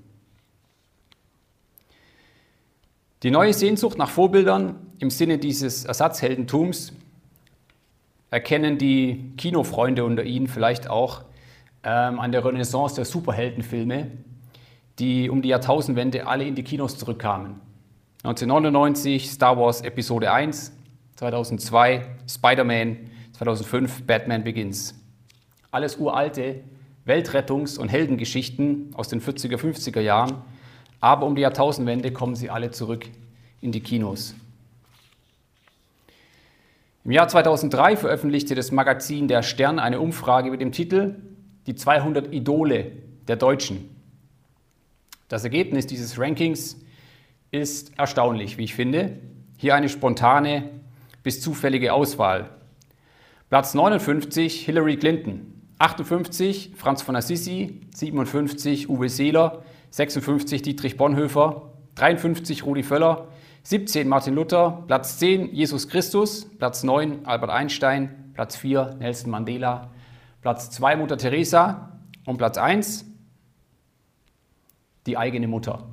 Die 3.21 3.31
neue 3.31 3.53
Sehnsucht 3.53 3.97
nach 3.97 4.09
Vorbildern 4.09 4.75
im 4.99 5.09
Sinne 5.09 5.39
dieses 5.39 5.83
Ersatzheldentums 5.83 6.93
erkennen 8.29 8.77
die 8.77 9.33
Kinofreunde 9.35 10.05
unter 10.05 10.23
Ihnen 10.23 10.47
vielleicht 10.47 10.89
auch 10.89 11.23
ähm, 11.83 12.17
an 12.17 12.31
der 12.31 12.45
Renaissance 12.45 12.95
der 12.95 13.03
Superheldenfilme, 13.03 14.09
die 14.99 15.29
um 15.29 15.41
die 15.41 15.49
Jahrtausendwende 15.49 16.27
alle 16.27 16.45
in 16.45 16.55
die 16.55 16.63
Kinos 16.63 16.97
zurückkamen. 16.97 17.59
1999 18.23 19.29
Star 19.29 19.57
Wars 19.57 19.81
Episode 19.81 20.31
1, 20.31 20.71
2002 21.17 22.05
Spider-Man, 22.25 22.97
2005 23.33 24.03
Batman 24.03 24.45
Begins. 24.45 24.95
Alles 25.71 25.97
uralte 25.97 26.63
Weltrettungs- 27.05 27.77
und 27.77 27.89
Heldengeschichten 27.89 28.91
aus 28.93 29.09
den 29.09 29.19
40er, 29.19 29.57
50er 29.57 29.99
Jahren, 29.99 30.41
aber 30.99 31.25
um 31.25 31.35
die 31.35 31.41
Jahrtausendwende 31.41 32.11
kommen 32.11 32.35
sie 32.35 32.49
alle 32.49 32.71
zurück 32.71 33.05
in 33.61 33.71
die 33.71 33.81
Kinos. 33.81 34.35
Im 37.05 37.11
Jahr 37.11 37.27
2003 37.27 37.97
veröffentlichte 37.97 38.55
das 38.55 38.71
Magazin 38.71 39.27
Der 39.27 39.41
Stern 39.41 39.79
eine 39.79 39.99
Umfrage 39.99 40.51
mit 40.51 40.61
dem 40.61 40.71
Titel 40.71 41.15
Die 41.65 41.75
200 41.75 42.33
Idole 42.33 42.91
der 43.27 43.37
Deutschen. 43.37 43.95
Das 45.27 45.43
Ergebnis 45.43 45.87
dieses 45.87 46.19
Rankings 46.19 46.77
ist 47.51 47.97
erstaunlich, 47.97 48.57
wie 48.57 48.65
ich 48.65 48.75
finde. 48.75 49.17
Hier 49.57 49.75
eine 49.75 49.89
spontane 49.89 50.69
bis 51.23 51.41
zufällige 51.41 51.93
Auswahl. 51.93 52.49
Platz 53.49 53.73
59 53.73 54.65
Hillary 54.65 54.97
Clinton, 54.97 55.53
58 55.79 56.73
Franz 56.75 57.01
von 57.01 57.15
Assisi, 57.15 57.81
57 57.95 58.89
Uwe 58.89 59.09
Seeler, 59.09 59.63
56 59.91 60.61
Dietrich 60.61 60.97
Bonhoeffer, 60.97 61.73
53 61.95 62.65
Rudi 62.65 62.83
Völler, 62.83 63.27
17 63.63 64.07
Martin 64.07 64.35
Luther, 64.35 64.83
Platz 64.87 65.19
10 65.19 65.53
Jesus 65.53 65.87
Christus, 65.89 66.49
Platz 66.57 66.83
9 66.83 67.25
Albert 67.25 67.49
Einstein, 67.49 68.31
Platz 68.33 68.55
4 68.55 68.95
Nelson 68.99 69.31
Mandela, 69.31 69.91
Platz 70.41 70.69
2 70.71 70.95
Mutter 70.95 71.17
Teresa 71.17 71.99
und 72.25 72.37
Platz 72.37 72.57
1 72.57 73.05
die 75.05 75.17
eigene 75.17 75.47
Mutter. 75.47 75.87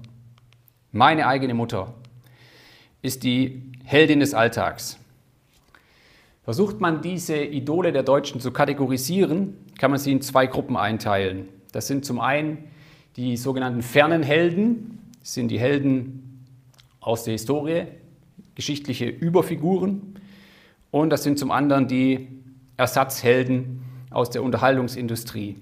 Meine 0.92 1.26
eigene 1.26 1.54
Mutter 1.54 1.94
ist 3.02 3.24
die 3.24 3.72
Heldin 3.84 4.20
des 4.20 4.34
Alltags. 4.34 4.98
Versucht 6.44 6.80
man 6.80 7.02
diese 7.02 7.36
Idole 7.36 7.92
der 7.92 8.02
Deutschen 8.02 8.40
zu 8.40 8.52
kategorisieren, 8.52 9.56
kann 9.78 9.90
man 9.90 9.98
sie 9.98 10.12
in 10.12 10.22
zwei 10.22 10.46
Gruppen 10.46 10.76
einteilen. 10.76 11.48
Das 11.72 11.88
sind 11.88 12.04
zum 12.04 12.20
einen 12.20 12.68
die 13.16 13.36
sogenannten 13.36 13.82
fernen 13.82 14.22
Helden, 14.22 15.12
sind 15.22 15.48
die 15.48 15.58
Helden 15.58 16.44
aus 17.00 17.24
der 17.24 17.32
Historie, 17.32 17.84
geschichtliche 18.54 19.06
Überfiguren. 19.06 20.14
Und 20.90 21.10
das 21.10 21.22
sind 21.22 21.38
zum 21.38 21.50
anderen 21.50 21.88
die 21.88 22.28
Ersatzhelden 22.76 23.82
aus 24.10 24.30
der 24.30 24.42
Unterhaltungsindustrie. 24.42 25.56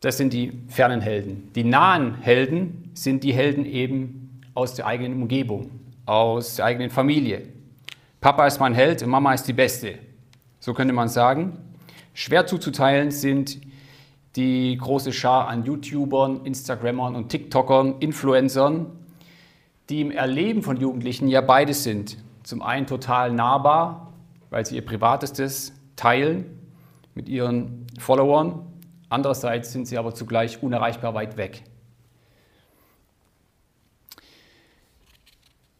Das 0.00 0.16
sind 0.16 0.32
die 0.32 0.52
fernen 0.68 1.00
Helden. 1.00 1.50
Die 1.54 1.64
nahen 1.64 2.14
Helden 2.20 2.90
sind 2.94 3.24
die 3.24 3.32
Helden 3.32 3.66
eben 3.66 4.40
aus 4.54 4.74
der 4.74 4.86
eigenen 4.86 5.20
Umgebung, 5.20 5.70
aus 6.06 6.56
der 6.56 6.64
eigenen 6.64 6.90
Familie. 6.90 7.42
Papa 8.20 8.46
ist 8.46 8.58
mein 8.58 8.74
Held 8.74 9.02
und 9.02 9.10
Mama 9.10 9.34
ist 9.34 9.44
die 9.44 9.52
Beste. 9.52 9.98
so 10.60 10.72
könnte 10.72 10.94
man 10.94 11.08
sagen. 11.08 11.58
Schwer 12.14 12.46
zuzuteilen 12.46 13.10
sind 13.10 13.60
die 14.36 14.76
große 14.76 15.12
Schar 15.12 15.48
an 15.48 15.64
YouTubern, 15.64 16.44
Instagrammern 16.44 17.16
und 17.16 17.28
TikTokern, 17.28 17.96
Influencern, 18.00 18.86
die 19.88 20.00
im 20.00 20.10
Erleben 20.10 20.62
von 20.62 20.76
Jugendlichen 20.76 21.28
ja 21.28 21.40
beides 21.40 21.82
sind. 21.82 22.18
Zum 22.42 22.62
einen 22.62 22.86
total 22.86 23.32
nahbar, 23.32 24.12
weil 24.50 24.64
sie 24.64 24.76
ihr 24.76 24.84
Privatestes 24.84 25.72
teilen 25.96 26.58
mit 27.14 27.28
ihren 27.28 27.86
Followern. 27.98 28.66
Andererseits 29.08 29.72
sind 29.72 29.86
sie 29.86 29.98
aber 29.98 30.14
zugleich 30.14 30.62
unerreichbar 30.62 31.14
weit 31.14 31.36
weg. 31.36 31.64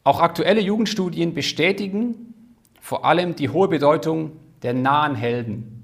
Auch 0.04 0.20
aktuelle 0.20 0.62
Jugendstudien 0.62 1.34
bestätigen 1.34 2.34
vor 2.80 3.04
allem 3.04 3.36
die 3.36 3.50
hohe 3.50 3.68
Bedeutung 3.68 4.32
der 4.62 4.72
nahen 4.72 5.14
Helden, 5.14 5.77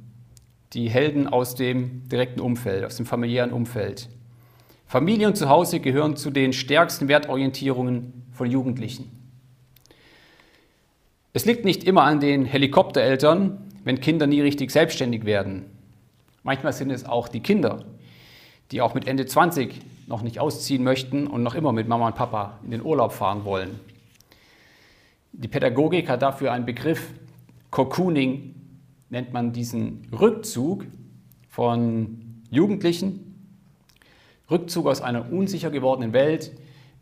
die 0.74 0.90
Helden 0.90 1.28
aus 1.28 1.54
dem 1.54 2.08
direkten 2.08 2.40
Umfeld, 2.40 2.84
aus 2.84 2.96
dem 2.96 3.06
familiären 3.06 3.52
Umfeld. 3.52 4.08
Familie 4.86 5.28
und 5.28 5.36
Zuhause 5.36 5.80
gehören 5.80 6.16
zu 6.16 6.30
den 6.30 6.52
stärksten 6.52 7.08
Wertorientierungen 7.08 8.24
von 8.32 8.50
Jugendlichen. 8.50 9.10
Es 11.32 11.44
liegt 11.44 11.64
nicht 11.64 11.84
immer 11.84 12.02
an 12.02 12.20
den 12.20 12.44
Helikoptereltern, 12.44 13.58
wenn 13.84 14.00
Kinder 14.00 14.26
nie 14.26 14.40
richtig 14.40 14.70
selbstständig 14.70 15.24
werden. 15.24 15.64
Manchmal 16.42 16.72
sind 16.72 16.90
es 16.90 17.06
auch 17.06 17.28
die 17.28 17.40
Kinder, 17.40 17.84
die 18.70 18.80
auch 18.80 18.94
mit 18.94 19.06
Ende 19.06 19.26
20 19.26 19.80
noch 20.06 20.22
nicht 20.22 20.38
ausziehen 20.38 20.84
möchten 20.84 21.26
und 21.26 21.42
noch 21.42 21.54
immer 21.54 21.72
mit 21.72 21.88
Mama 21.88 22.08
und 22.08 22.14
Papa 22.14 22.58
in 22.64 22.70
den 22.70 22.82
Urlaub 22.82 23.12
fahren 23.12 23.44
wollen. 23.44 23.80
Die 25.32 25.48
Pädagogik 25.48 26.08
hat 26.08 26.22
dafür 26.22 26.52
einen 26.52 26.66
Begriff, 26.66 27.10
Cocooning 27.70 28.53
nennt 29.14 29.32
man 29.32 29.52
diesen 29.52 30.08
Rückzug 30.10 30.86
von 31.48 32.42
Jugendlichen, 32.50 33.46
Rückzug 34.50 34.88
aus 34.88 35.00
einer 35.00 35.32
unsicher 35.32 35.70
gewordenen 35.70 36.12
Welt 36.12 36.50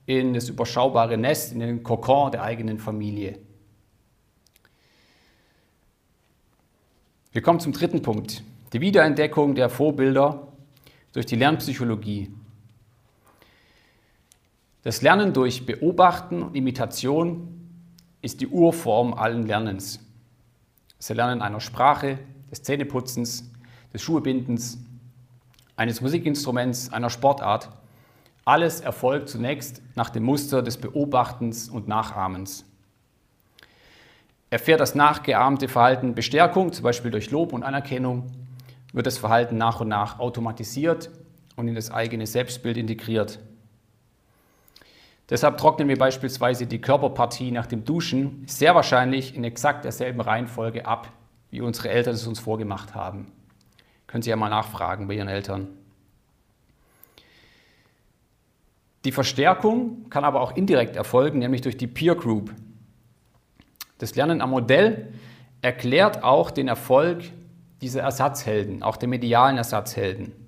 in 0.04 0.35
das 0.35 0.50
überschaubare 0.50 1.16
Nest, 1.16 1.52
in 1.52 1.61
den 1.61 1.83
Kokon 1.83 2.31
der 2.31 2.42
eigenen 2.42 2.78
Familie. 2.78 3.38
Wir 7.33 7.40
kommen 7.40 7.61
zum 7.61 7.73
dritten 7.73 8.02
Punkt, 8.02 8.45
die 8.75 8.83
Wiederentdeckung 8.83 9.54
der 9.54 9.71
Vorbilder 9.71 10.49
durch 11.14 11.25
die 11.25 11.37
Lernpsychologie. 11.37 12.31
Das 14.83 15.00
Lernen 15.00 15.33
durch 15.33 15.64
Beobachten 15.64 16.42
und 16.42 16.57
Imitation 16.57 17.71
ist 18.21 18.42
die 18.42 18.49
Urform 18.49 19.14
allen 19.14 19.47
Lernens. 19.47 20.12
Das 21.02 21.11
Erlernen 21.11 21.42
einer 21.42 21.59
Sprache, 21.59 22.21
des 22.52 22.62
Zähneputzens, 22.62 23.50
des 23.92 24.00
Schuhebindens, 24.02 24.78
eines 25.75 26.00
Musikinstruments, 26.00 26.92
einer 26.92 27.11
Sportart. 27.11 27.71
Alles 28.44 28.80
erfolgt 28.80 29.28
zunächst 29.28 29.82
nach 29.97 30.11
dem 30.11 30.23
Muster 30.23 30.62
des 30.62 30.76
Beobachtens 30.76 31.68
und 31.68 31.88
Nachahmens. 31.88 32.64
Erfährt 34.49 34.78
das 34.78 34.94
nachgeahmte 34.94 35.66
Verhalten 35.66 36.14
Bestärkung, 36.14 36.73
zum 36.73 36.85
Beispiel 36.85 37.11
durch 37.11 37.32
Lob 37.32 37.52
und 37.52 37.64
Anerkennung, 37.64 38.30
wird 38.93 39.06
das 39.06 39.19
Verhalten 39.19 39.56
nach 39.56 39.80
und 39.80 39.88
nach 39.88 40.21
automatisiert 40.21 41.10
und 41.56 41.67
in 41.67 41.75
das 41.75 41.91
eigene 41.91 42.28
Selbstbild 42.28 42.76
integriert. 42.76 43.41
Deshalb 45.30 45.56
trocknen 45.56 45.89
wir 45.89 45.99
beispielsweise 45.99 46.67
die 46.67 46.80
Körperpartie 46.80 47.52
nach 47.52 47.67
dem 47.67 47.85
Duschen 47.85 48.45
sehr 48.47 48.75
wahrscheinlich 48.75 49.35
in 49.35 49.45
exakt 49.45 49.85
derselben 49.85 50.21
Reihenfolge 50.21 50.87
ab, 50.87 51.11
wie 51.50 51.61
unsere 51.61 51.91
Eltern 51.91 52.15
es 52.15 52.26
uns 52.26 52.41
vorgemacht 52.41 52.95
haben. 52.95 53.30
Können 54.06 54.23
Sie 54.23 54.30
ja 54.30 54.37
mal 54.37 54.50
nachfragen 54.50 55.08
bei 55.08 55.15
Ihren 55.15 55.28
Eltern. 55.28 55.69
Die 59.04 59.13
Verstärkung 59.13 60.08
kann 60.11 60.25
aber 60.25 60.41
auch 60.41 60.54
indirekt 60.54 60.97
erfolgen, 60.97 61.39
nämlich 61.39 61.63
durch 61.63 61.76
die 61.76 61.87
Peer 61.87 62.15
Group. 62.15 62.54
Das 63.99 64.15
Lernen 64.15 64.41
am 64.41 64.50
Modell 64.50 65.13
erklärt 65.61 66.23
auch 66.23 66.50
den 66.50 66.69
Erfolg 66.69 67.23
dieser 67.80 68.02
Ersatzhelden, 68.02 68.82
auch 68.82 68.97
der 68.97 69.08
medialen 69.08 69.58
Ersatzhelden. 69.58 70.42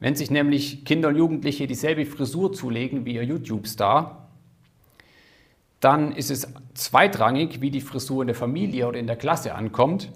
Wenn 0.00 0.14
sich 0.14 0.30
nämlich 0.30 0.84
Kinder 0.84 1.08
und 1.08 1.16
Jugendliche 1.16 1.66
dieselbe 1.66 2.06
Frisur 2.06 2.52
zulegen 2.52 3.04
wie 3.04 3.14
ihr 3.14 3.24
YouTube-Star, 3.24 4.28
dann 5.80 6.12
ist 6.12 6.30
es 6.30 6.52
zweitrangig, 6.74 7.60
wie 7.60 7.70
die 7.70 7.80
Frisur 7.80 8.22
in 8.22 8.28
der 8.28 8.36
Familie 8.36 8.88
oder 8.88 8.98
in 8.98 9.06
der 9.06 9.16
Klasse 9.16 9.54
ankommt. 9.54 10.10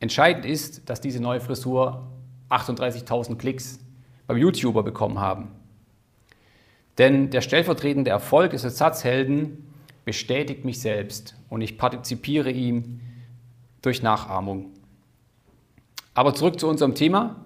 Entscheidend 0.00 0.46
ist, 0.46 0.88
dass 0.88 1.00
diese 1.00 1.20
neue 1.20 1.40
Frisur 1.40 2.06
38.000 2.50 3.36
Klicks 3.36 3.78
beim 4.26 4.38
YouTuber 4.38 4.82
bekommen 4.82 5.18
haben. 5.18 5.48
Denn 6.98 7.30
der 7.30 7.40
stellvertretende 7.40 8.10
Erfolg 8.10 8.50
des 8.50 8.64
Ersatzhelden 8.64 9.66
bestätigt 10.04 10.64
mich 10.64 10.80
selbst 10.80 11.36
und 11.48 11.60
ich 11.60 11.78
partizipiere 11.78 12.50
ihm 12.50 13.00
durch 13.82 14.02
Nachahmung. 14.02 14.70
Aber 16.14 16.34
zurück 16.34 16.58
zu 16.58 16.68
unserem 16.68 16.94
Thema. 16.94 17.36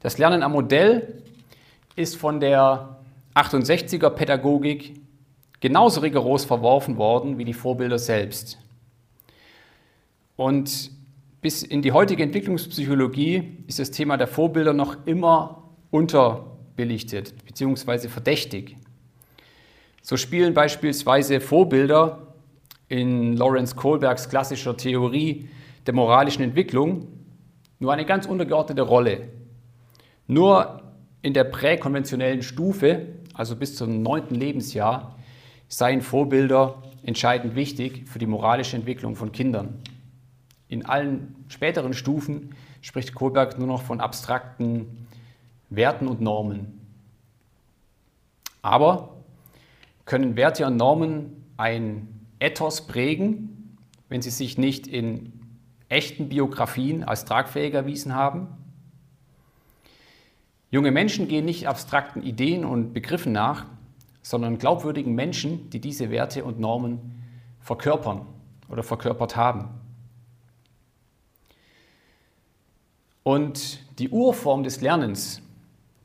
Das 0.00 0.18
Lernen 0.18 0.42
am 0.42 0.52
Modell 0.52 1.22
ist 1.96 2.16
von 2.16 2.38
der 2.38 2.98
68er 3.34 4.10
Pädagogik 4.10 4.94
genauso 5.60 6.00
rigoros 6.00 6.44
verworfen 6.44 6.96
worden 6.96 7.38
wie 7.38 7.44
die 7.44 7.54
Vorbilder 7.54 7.98
selbst. 7.98 8.58
Und 10.36 10.92
bis 11.40 11.64
in 11.64 11.82
die 11.82 11.92
heutige 11.92 12.22
Entwicklungspsychologie 12.22 13.64
ist 13.66 13.80
das 13.80 13.90
Thema 13.90 14.16
der 14.16 14.28
Vorbilder 14.28 14.72
noch 14.72 14.96
immer 15.06 15.64
unterbelichtet 15.90 17.34
bzw. 17.44 18.08
verdächtig. 18.08 18.76
So 20.02 20.16
spielen 20.16 20.54
beispielsweise 20.54 21.40
Vorbilder 21.40 22.34
in 22.88 23.36
Lawrence 23.36 23.74
Kohlbergs 23.74 24.28
klassischer 24.28 24.76
Theorie 24.76 25.48
der 25.86 25.94
moralischen 25.94 26.44
Entwicklung 26.44 27.08
nur 27.80 27.92
eine 27.92 28.04
ganz 28.04 28.26
untergeordnete 28.26 28.82
Rolle. 28.82 29.28
Nur 30.28 30.82
in 31.22 31.34
der 31.34 31.44
präkonventionellen 31.44 32.42
Stufe, 32.42 33.06
also 33.34 33.56
bis 33.56 33.74
zum 33.74 34.02
neunten 34.02 34.34
Lebensjahr, 34.34 35.16
seien 35.68 36.02
Vorbilder 36.02 36.82
entscheidend 37.02 37.54
wichtig 37.54 38.06
für 38.06 38.18
die 38.18 38.26
moralische 38.26 38.76
Entwicklung 38.76 39.16
von 39.16 39.32
Kindern. 39.32 39.80
In 40.68 40.84
allen 40.84 41.34
späteren 41.48 41.94
Stufen 41.94 42.54
spricht 42.82 43.14
Kohlberg 43.14 43.58
nur 43.58 43.66
noch 43.66 43.82
von 43.82 44.00
abstrakten 44.00 45.06
Werten 45.70 46.06
und 46.06 46.20
Normen. 46.20 46.80
Aber 48.60 49.16
können 50.04 50.36
Werte 50.36 50.66
und 50.66 50.76
Normen 50.76 51.44
ein 51.56 52.06
Ethos 52.38 52.86
prägen, 52.86 53.78
wenn 54.08 54.22
sie 54.22 54.30
sich 54.30 54.58
nicht 54.58 54.86
in 54.86 55.32
echten 55.88 56.28
Biografien 56.28 57.02
als 57.02 57.24
tragfähig 57.24 57.74
erwiesen 57.74 58.14
haben? 58.14 58.48
Junge 60.70 60.90
Menschen 60.90 61.28
gehen 61.28 61.46
nicht 61.46 61.66
abstrakten 61.66 62.22
Ideen 62.22 62.64
und 62.64 62.92
Begriffen 62.92 63.32
nach, 63.32 63.66
sondern 64.20 64.58
glaubwürdigen 64.58 65.14
Menschen, 65.14 65.70
die 65.70 65.80
diese 65.80 66.10
Werte 66.10 66.44
und 66.44 66.60
Normen 66.60 67.24
verkörpern 67.60 68.26
oder 68.68 68.82
verkörpert 68.82 69.36
haben. 69.36 69.70
Und 73.22 73.80
die 73.98 74.10
Urform 74.10 74.62
des 74.62 74.80
Lernens 74.80 75.42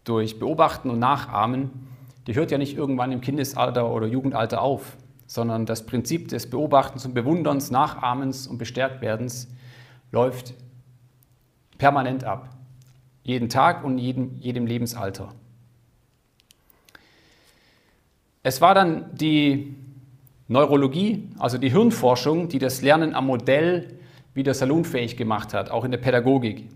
durch 0.04 0.39
Beobachten 0.39 0.89
und 0.89 0.99
Nachahmen, 0.99 1.88
die 2.28 2.36
hört 2.36 2.52
ja 2.52 2.58
nicht 2.58 2.78
irgendwann 2.78 3.12
im 3.12 3.21
Kindesalter 3.21 3.91
oder 3.91 4.08
Jugendalter 4.08 4.62
auf, 4.62 4.97
sondern 5.28 5.65
das 5.65 5.86
Prinzip 5.86 6.30
des 6.30 6.49
Beobachtens 6.49 7.06
und 7.06 7.13
Bewunderns, 7.13 7.71
Nachahmens 7.71 8.47
und 8.47 8.58
Bestärktwerdens 8.58 9.49
läuft 10.12 10.54
permanent 11.78 12.23
ab. 12.23 12.49
Jeden 13.24 13.50
Tag 13.50 13.84
und 13.84 13.98
jedem, 13.98 14.38
jedem 14.40 14.66
Lebensalter. 14.66 15.34
Es 18.44 18.60
war 18.60 18.76
dann 18.76 19.16
die 19.16 19.76
Neurologie, 20.50 21.30
also 21.40 21.58
die 21.58 21.72
Hirnforschung, 21.72 22.50
die 22.50 22.60
das 22.60 22.82
Lernen 22.82 23.16
am 23.16 23.28
Modell 23.28 23.98
wieder 24.34 24.54
salonfähig 24.54 25.16
gemacht 25.16 25.54
hat, 25.54 25.72
auch 25.72 25.86
in 25.86 25.92
der 25.92 25.98
Pädagogik. 25.98 26.70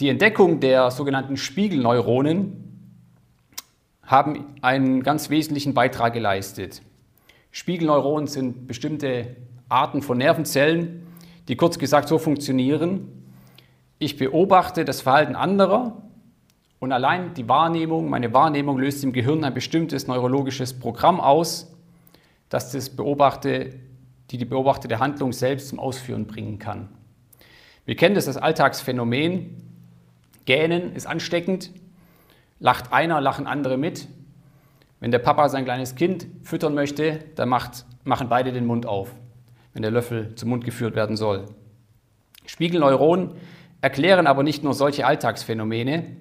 Die 0.00 0.08
Entdeckung 0.08 0.58
der 0.58 0.90
sogenannten 0.90 1.36
Spiegelneuronen 1.36 2.64
haben 4.02 4.56
einen 4.60 5.04
ganz 5.04 5.30
wesentlichen 5.30 5.72
Beitrag 5.72 6.12
geleistet. 6.12 6.82
Spiegelneuronen 7.52 8.26
sind 8.26 8.66
bestimmte 8.66 9.36
Arten 9.68 10.02
von 10.02 10.18
Nervenzellen, 10.18 11.06
die 11.48 11.56
kurz 11.56 11.78
gesagt 11.78 12.08
so 12.08 12.18
funktionieren. 12.18 13.08
Ich 13.98 14.16
beobachte 14.16 14.84
das 14.84 15.02
Verhalten 15.02 15.36
anderer 15.36 16.02
und 16.80 16.92
allein 16.92 17.34
die 17.34 17.48
Wahrnehmung, 17.48 18.08
meine 18.08 18.32
Wahrnehmung 18.32 18.78
löst 18.78 19.04
im 19.04 19.12
Gehirn 19.12 19.44
ein 19.44 19.54
bestimmtes 19.54 20.06
neurologisches 20.06 20.78
Programm 20.78 21.20
aus, 21.20 21.72
das 22.48 22.72
das 22.72 22.90
Beobachte 22.90 23.74
die 24.30 24.38
die 24.38 24.44
beobachtete 24.44 24.98
Handlung 24.98 25.32
selbst 25.32 25.68
zum 25.68 25.78
Ausführen 25.78 26.26
bringen 26.26 26.58
kann. 26.58 26.88
Wir 27.84 27.96
kennen 27.96 28.14
das 28.14 28.26
als 28.26 28.36
Alltagsphänomen. 28.36 29.62
Gähnen 30.46 30.94
ist 30.94 31.06
ansteckend. 31.06 31.70
Lacht 32.58 32.92
einer, 32.92 33.20
lachen 33.20 33.46
andere 33.46 33.76
mit. 33.76 34.08
Wenn 35.00 35.10
der 35.10 35.18
Papa 35.18 35.48
sein 35.48 35.64
kleines 35.64 35.96
Kind 35.96 36.26
füttern 36.42 36.74
möchte, 36.74 37.20
dann 37.34 37.48
macht, 37.48 37.84
machen 38.04 38.28
beide 38.28 38.52
den 38.52 38.64
Mund 38.64 38.86
auf, 38.86 39.14
wenn 39.74 39.82
der 39.82 39.90
Löffel 39.90 40.34
zum 40.36 40.48
Mund 40.48 40.64
geführt 40.64 40.94
werden 40.96 41.16
soll. 41.16 41.44
Spiegelneuronen 42.46 43.32
erklären 43.80 44.26
aber 44.26 44.42
nicht 44.42 44.64
nur 44.64 44.72
solche 44.72 45.06
Alltagsphänomene, 45.06 46.16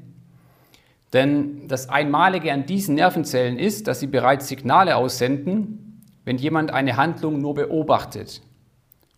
denn 1.13 1.67
das 1.67 1.89
Einmalige 1.89 2.51
an 2.51 2.65
diesen 2.65 2.95
Nervenzellen 2.95 3.57
ist, 3.59 3.87
dass 3.87 3.99
sie 3.99 4.07
bereits 4.07 4.47
Signale 4.47 4.95
aussenden, 4.97 6.01
wenn 6.25 6.37
jemand 6.37 6.71
eine 6.71 6.97
Handlung 6.97 7.39
nur 7.39 7.53
beobachtet. 7.53 8.41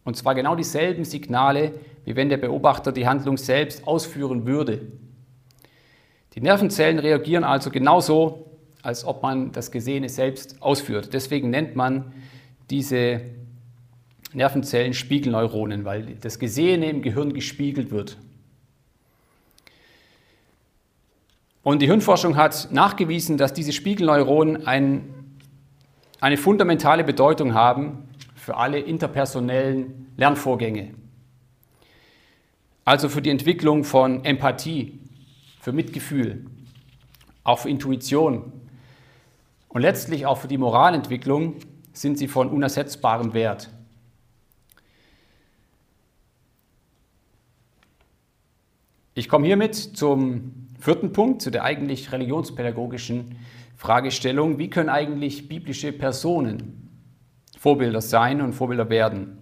Und 0.04 0.18
zwar 0.18 0.36
genau 0.36 0.56
dieselben 0.56 1.06
Signale, 1.06 1.74
wie 2.04 2.16
wenn 2.16 2.30
der 2.30 2.38
Beobachter 2.38 2.92
die 2.92 3.08
Handlung 3.08 3.38
selbst 3.38 3.88
ausführen 3.88 4.46
würde. 4.46 4.82
Die 6.34 6.42
Nervenzellen 6.42 7.00
reagieren 7.00 7.46
also 7.46 7.72
genauso, 7.72 8.58
als 8.82 9.06
ob 9.06 9.24
man 9.24 9.54
das 9.54 9.72
Gesehene 9.72 10.10
selbst 10.10 10.62
ausführt. 10.62 11.14
Deswegen 11.14 11.50
nennt 11.50 11.76
man 11.76 12.14
diese 12.70 13.22
Nervenzellen 14.36 14.94
Spiegelneuronen, 14.94 15.86
weil 15.86 16.16
das 16.22 16.40
Gesehene 16.40 16.90
im 16.90 17.02
Gehirn 17.02 17.34
gespiegelt 17.34 17.92
wird. 17.92 18.18
Und 21.64 21.82
die 21.82 21.88
Hirnforschung 21.88 22.36
hat 22.36 22.70
nachgewiesen, 22.72 23.38
dass 23.38 23.54
diese 23.54 23.74
Spiegelneuronen 23.74 24.68
ein, 24.68 25.14
eine 26.20 26.38
fundamentale 26.38 27.04
Bedeutung 27.04 27.56
haben 27.56 28.08
für 28.36 28.58
alle 28.58 28.80
interpersonellen 28.80 30.14
Lernvorgänge. 30.18 30.94
Also 32.84 33.10
für 33.10 33.24
die 33.24 33.32
Entwicklung 33.32 33.84
von 33.84 34.24
Empathie, 34.26 35.00
für 35.60 35.72
Mitgefühl, 35.72 36.46
auch 37.44 37.60
für 37.60 37.70
Intuition 37.70 38.52
und 39.70 39.82
letztlich 39.82 40.26
auch 40.26 40.38
für 40.38 40.48
die 40.48 40.58
Moralentwicklung 40.58 41.56
sind 41.92 42.18
sie 42.18 42.28
von 42.28 42.50
unersetzbarem 42.50 43.34
Wert. 43.34 43.70
Ich 49.18 49.30
komme 49.30 49.46
hiermit 49.46 49.76
zum 49.76 50.68
vierten 50.78 51.14
Punkt, 51.14 51.42
zu 51.42 51.50
der 51.50 51.64
eigentlich 51.64 52.12
religionspädagogischen 52.12 53.38
Fragestellung. 53.78 54.58
Wie 54.60 54.70
können 54.70 54.90
eigentlich 54.90 55.48
biblische 55.48 55.94
Personen 55.94 56.90
Vorbilder 57.58 58.02
sein 58.02 58.42
und 58.42 58.52
Vorbilder 58.52 58.90
werden? 58.90 59.38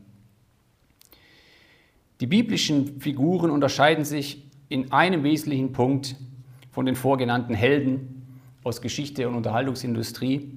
Die 2.22 2.28
biblischen 2.28 3.02
Figuren 3.02 3.50
unterscheiden 3.50 4.06
sich 4.06 4.48
in 4.70 4.92
einem 4.92 5.24
wesentlichen 5.24 5.74
Punkt 5.74 6.18
von 6.70 6.86
den 6.86 6.96
vorgenannten 6.96 7.56
Helden 7.56 8.38
aus 8.64 8.80
Geschichte 8.80 9.28
und 9.28 9.34
Unterhaltungsindustrie, 9.34 10.52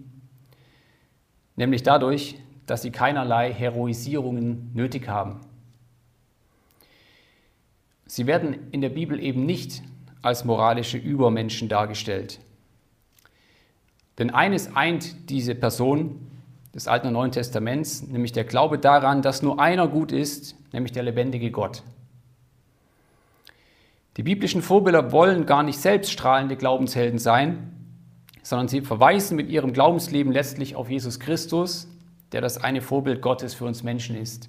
nämlich 1.56 1.82
dadurch, 1.82 2.36
dass 2.66 2.82
sie 2.82 2.90
keinerlei 2.90 3.50
Heroisierungen 3.50 4.72
nötig 4.74 5.08
haben. 5.08 5.40
Sie 8.06 8.26
werden 8.26 8.70
in 8.70 8.80
der 8.80 8.90
Bibel 8.90 9.20
eben 9.20 9.44
nicht 9.44 9.82
als 10.22 10.44
moralische 10.44 10.98
Übermenschen 10.98 11.68
dargestellt. 11.68 12.40
Denn 14.18 14.30
eines 14.30 14.74
eint 14.74 15.30
diese 15.30 15.54
Person 15.54 16.20
des 16.74 16.88
Alten 16.88 17.08
und 17.08 17.12
Neuen 17.14 17.32
Testaments, 17.32 18.02
nämlich 18.02 18.32
der 18.32 18.44
Glaube 18.44 18.78
daran, 18.78 19.22
dass 19.22 19.42
nur 19.42 19.60
einer 19.60 19.88
gut 19.88 20.12
ist, 20.12 20.56
nämlich 20.72 20.92
der 20.92 21.02
lebendige 21.02 21.50
Gott. 21.50 21.82
Die 24.16 24.22
biblischen 24.22 24.62
Vorbilder 24.62 25.12
wollen 25.12 25.44
gar 25.44 25.62
nicht 25.62 25.78
selbst 25.78 26.10
strahlende 26.10 26.56
Glaubenshelden 26.56 27.18
sein, 27.18 27.72
sondern 28.42 28.68
sie 28.68 28.80
verweisen 28.80 29.36
mit 29.36 29.50
ihrem 29.50 29.72
Glaubensleben 29.72 30.32
letztlich 30.32 30.76
auf 30.76 30.88
Jesus 30.88 31.20
Christus, 31.20 31.88
der 32.32 32.40
das 32.40 32.58
eine 32.58 32.80
Vorbild 32.80 33.20
Gottes 33.20 33.54
für 33.54 33.64
uns 33.64 33.82
Menschen 33.82 34.16
ist. 34.16 34.48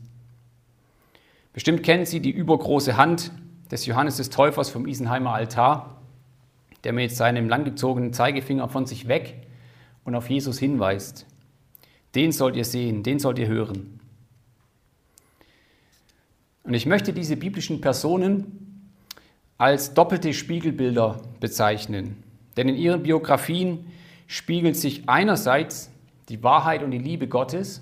Bestimmt 1.52 1.84
kennen 1.84 2.06
Sie 2.06 2.20
die 2.20 2.32
übergroße 2.32 2.98
Hand 2.98 3.32
des 3.71 3.86
Johannes 3.86 4.17
des 4.17 4.30
Täufers 4.30 4.69
vom 4.69 4.88
Isenheimer 4.88 5.34
Altar, 5.34 5.97
der 6.84 6.93
mit 6.93 7.12
seinem 7.12 7.49
langgezogenen 7.49 8.13
Zeigefinger 8.13 8.69
von 8.69 8.86
sich 8.86 9.08
weg 9.08 9.47
und 10.03 10.15
auf 10.15 10.30
Jesus 10.30 10.60
hinweist. 10.60 11.25
Den 12.15 12.32
sollt 12.32 12.56
ihr 12.56 12.65
sehen, 12.65 13.03
den 13.03 13.19
sollt 13.19 13.39
ihr 13.39 13.47
hören. 13.47 13.99
Und 16.63 16.73
ich 16.73 16.86
möchte 16.86 17.13
diese 17.13 17.38
biblischen 17.38 17.82
Personen 17.82 18.91
als 19.58 19.93
doppelte 19.93 20.34
Spiegelbilder 20.34 21.21
bezeichnen. 21.39 22.23
Denn 22.56 22.69
in 22.69 22.75
ihren 22.75 23.03
Biografien 23.03 23.88
spiegelt 24.27 24.75
sich 24.75 25.08
einerseits 25.08 25.89
die 26.30 26.43
Wahrheit 26.43 26.84
und 26.84 26.91
die 26.91 26.97
Liebe 26.97 27.27
Gottes, 27.27 27.82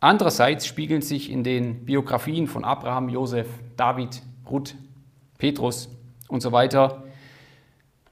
andererseits 0.00 0.66
spiegeln 0.66 1.02
sich 1.02 1.30
in 1.30 1.44
den 1.44 1.84
Biografien 1.84 2.46
von 2.46 2.64
Abraham, 2.64 3.08
Josef, 3.08 3.48
David, 3.76 4.22
Ruth, 4.50 4.74
Petrus 5.38 5.88
und 6.28 6.40
so 6.40 6.52
weiter 6.52 7.04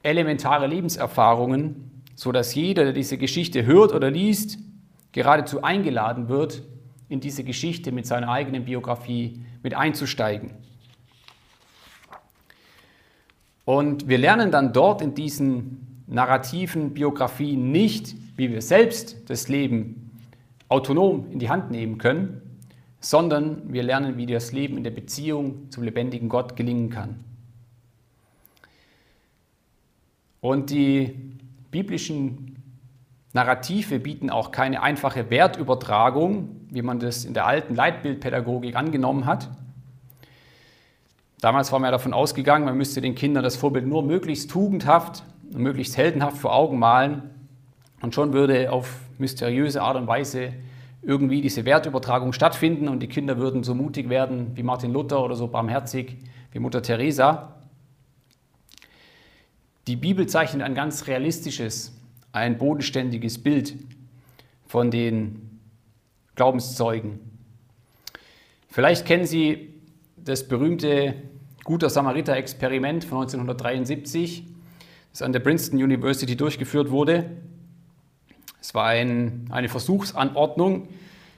elementare 0.03 0.67
Lebenserfahrungen, 0.67 2.03
sodass 2.15 2.55
jeder, 2.55 2.85
der 2.85 2.93
diese 2.93 3.17
Geschichte 3.17 3.65
hört 3.65 3.93
oder 3.93 4.09
liest, 4.09 4.57
geradezu 5.11 5.63
eingeladen 5.63 6.29
wird, 6.29 6.63
in 7.09 7.19
diese 7.19 7.43
Geschichte 7.43 7.91
mit 7.91 8.05
seiner 8.05 8.29
eigenen 8.29 8.65
Biografie 8.65 9.41
mit 9.63 9.73
einzusteigen. 9.73 10.51
Und 13.65 14.07
wir 14.07 14.17
lernen 14.17 14.51
dann 14.51 14.71
dort 14.71 15.01
in 15.01 15.13
diesen 15.13 16.03
narrativen 16.07 16.93
Biografien 16.93 17.71
nicht, 17.71 18.15
wie 18.37 18.49
wir 18.49 18.61
selbst 18.61 19.29
das 19.29 19.49
Leben 19.49 20.11
autonom 20.69 21.29
in 21.31 21.39
die 21.39 21.49
Hand 21.49 21.71
nehmen 21.71 21.97
können, 21.97 22.41
sondern 22.99 23.71
wir 23.71 23.83
lernen, 23.83 24.17
wie 24.17 24.25
das 24.25 24.51
Leben 24.51 24.77
in 24.77 24.83
der 24.83 24.91
Beziehung 24.91 25.69
zum 25.71 25.83
lebendigen 25.83 26.29
Gott 26.29 26.55
gelingen 26.55 26.89
kann. 26.89 27.23
Und 30.41 30.69
die 30.69 31.13
biblischen 31.71 32.55
Narrative 33.33 33.99
bieten 33.99 34.29
auch 34.29 34.51
keine 34.51 34.81
einfache 34.81 35.29
Wertübertragung, 35.29 36.67
wie 36.69 36.81
man 36.81 36.99
das 36.99 37.25
in 37.25 37.33
der 37.33 37.45
alten 37.45 37.75
Leitbildpädagogik 37.75 38.75
angenommen 38.75 39.25
hat. 39.25 39.49
Damals 41.39 41.71
war 41.71 41.79
man 41.79 41.87
ja 41.87 41.91
davon 41.91 42.13
ausgegangen, 42.13 42.65
man 42.65 42.77
müsste 42.77 42.99
den 42.99 43.13
Kindern 43.13 43.43
das 43.43 43.55
Vorbild 43.55 43.85
nur 43.85 44.01
möglichst 44.01 44.49
tugendhaft 44.49 45.23
und 45.53 45.61
möglichst 45.61 45.95
heldenhaft 45.97 46.37
vor 46.37 46.53
Augen 46.53 46.79
malen 46.79 47.29
und 48.01 48.15
schon 48.15 48.33
würde 48.33 48.71
auf 48.71 49.01
mysteriöse 49.19 49.81
Art 49.81 49.97
und 49.97 50.07
Weise 50.07 50.53
irgendwie 51.01 51.41
diese 51.41 51.65
Wertübertragung 51.65 52.33
stattfinden 52.33 52.87
und 52.87 52.99
die 52.99 53.07
Kinder 53.07 53.37
würden 53.37 53.63
so 53.63 53.75
mutig 53.75 54.09
werden 54.09 54.55
wie 54.55 54.63
Martin 54.63 54.91
Luther 54.91 55.23
oder 55.23 55.35
so 55.35 55.47
barmherzig 55.47 56.17
wie 56.51 56.59
Mutter 56.59 56.81
Teresa. 56.81 57.55
Die 59.87 59.95
Bibel 59.95 60.27
zeichnet 60.27 60.63
ein 60.63 60.75
ganz 60.75 61.07
realistisches, 61.07 61.93
ein 62.33 62.57
bodenständiges 62.57 63.41
Bild 63.41 63.75
von 64.65 64.91
den 64.91 65.59
Glaubenszeugen. 66.35 67.19
Vielleicht 68.67 69.05
kennen 69.05 69.25
Sie 69.25 69.73
das 70.17 70.47
berühmte 70.47 71.15
Guter 71.63 71.89
Samariter-Experiment 71.89 73.05
von 73.05 73.19
1973, 73.19 74.45
das 75.11 75.21
an 75.21 75.31
der 75.31 75.39
Princeton 75.39 75.81
University 75.81 76.35
durchgeführt 76.35 76.91
wurde. 76.91 77.29
Es 78.67 78.73
war 78.73 78.87
ein, 78.87 79.45
eine 79.49 79.69
Versuchsanordnung, 79.69 80.89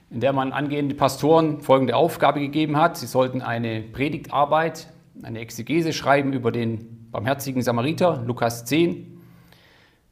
in 0.09 0.19
der 0.19 0.33
man 0.33 0.51
angehende 0.51 0.95
Pastoren 0.95 1.61
folgende 1.61 1.95
Aufgabe 1.95 2.39
gegeben 2.39 2.75
hat. 2.75 2.97
Sie 2.97 3.05
sollten 3.05 3.43
eine 3.43 3.81
Predigtarbeit, 3.81 4.87
eine 5.21 5.37
Exegese 5.37 5.93
schreiben 5.93 6.33
über 6.33 6.51
den 6.51 7.07
barmherzigen 7.11 7.61
Samariter, 7.61 8.23
Lukas 8.25 8.65
10, 8.65 9.21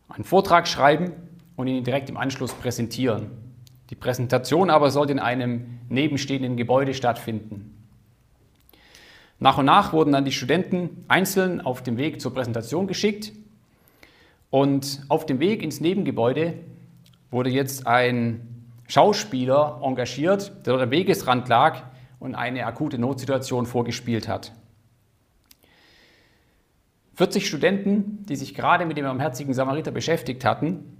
einen 0.10 0.26
Vortrag 0.26 0.68
schreiben 0.68 1.12
und 1.56 1.66
ihn 1.66 1.84
direkt 1.84 2.08
im 2.12 2.18
Anschluss 2.18 2.54
präsentieren. 2.54 3.32
Die 3.90 3.96
Präsentation 3.96 4.70
aber 4.70 4.92
sollte 4.92 5.14
in 5.14 5.20
einem 5.20 5.80
nebenstehenden 5.90 6.56
Gebäude 6.56 6.94
stattfinden. 6.94 7.84
Nach 9.40 9.58
und 9.58 9.66
nach 9.66 9.92
wurden 9.92 10.12
dann 10.12 10.26
die 10.26 10.32
Studenten 10.32 11.04
einzeln 11.08 11.62
auf 11.62 11.82
dem 11.82 11.98
Weg 11.98 12.22
zur 12.22 12.36
Präsentation 12.36 12.86
geschickt 12.86 13.32
und 14.52 15.04
auf 15.08 15.26
dem 15.26 15.40
Weg 15.40 15.64
ins 15.64 15.82
Nebengebäude 15.82 16.54
wurde 17.32 17.50
jetzt 17.50 17.88
ein 17.88 18.66
Schauspieler 18.88 19.82
engagiert, 19.84 20.52
der 20.66 20.74
dort 20.74 20.84
am 20.84 20.92
Wegesrand 20.92 21.48
lag 21.50 21.84
und 22.20 22.36
eine 22.36 22.66
akute 22.66 22.98
Notsituation 22.98 23.66
vorgespielt 23.66 24.28
hat. 24.28 24.54
40 27.16 27.48
Studenten, 27.48 28.26
die 28.28 28.36
sich 28.36 28.54
gerade 28.54 28.86
mit 28.86 28.96
dem 28.98 29.06
barmherzigen 29.06 29.54
Samariter 29.54 29.92
beschäftigt 29.92 30.46
hatten, 30.46 30.98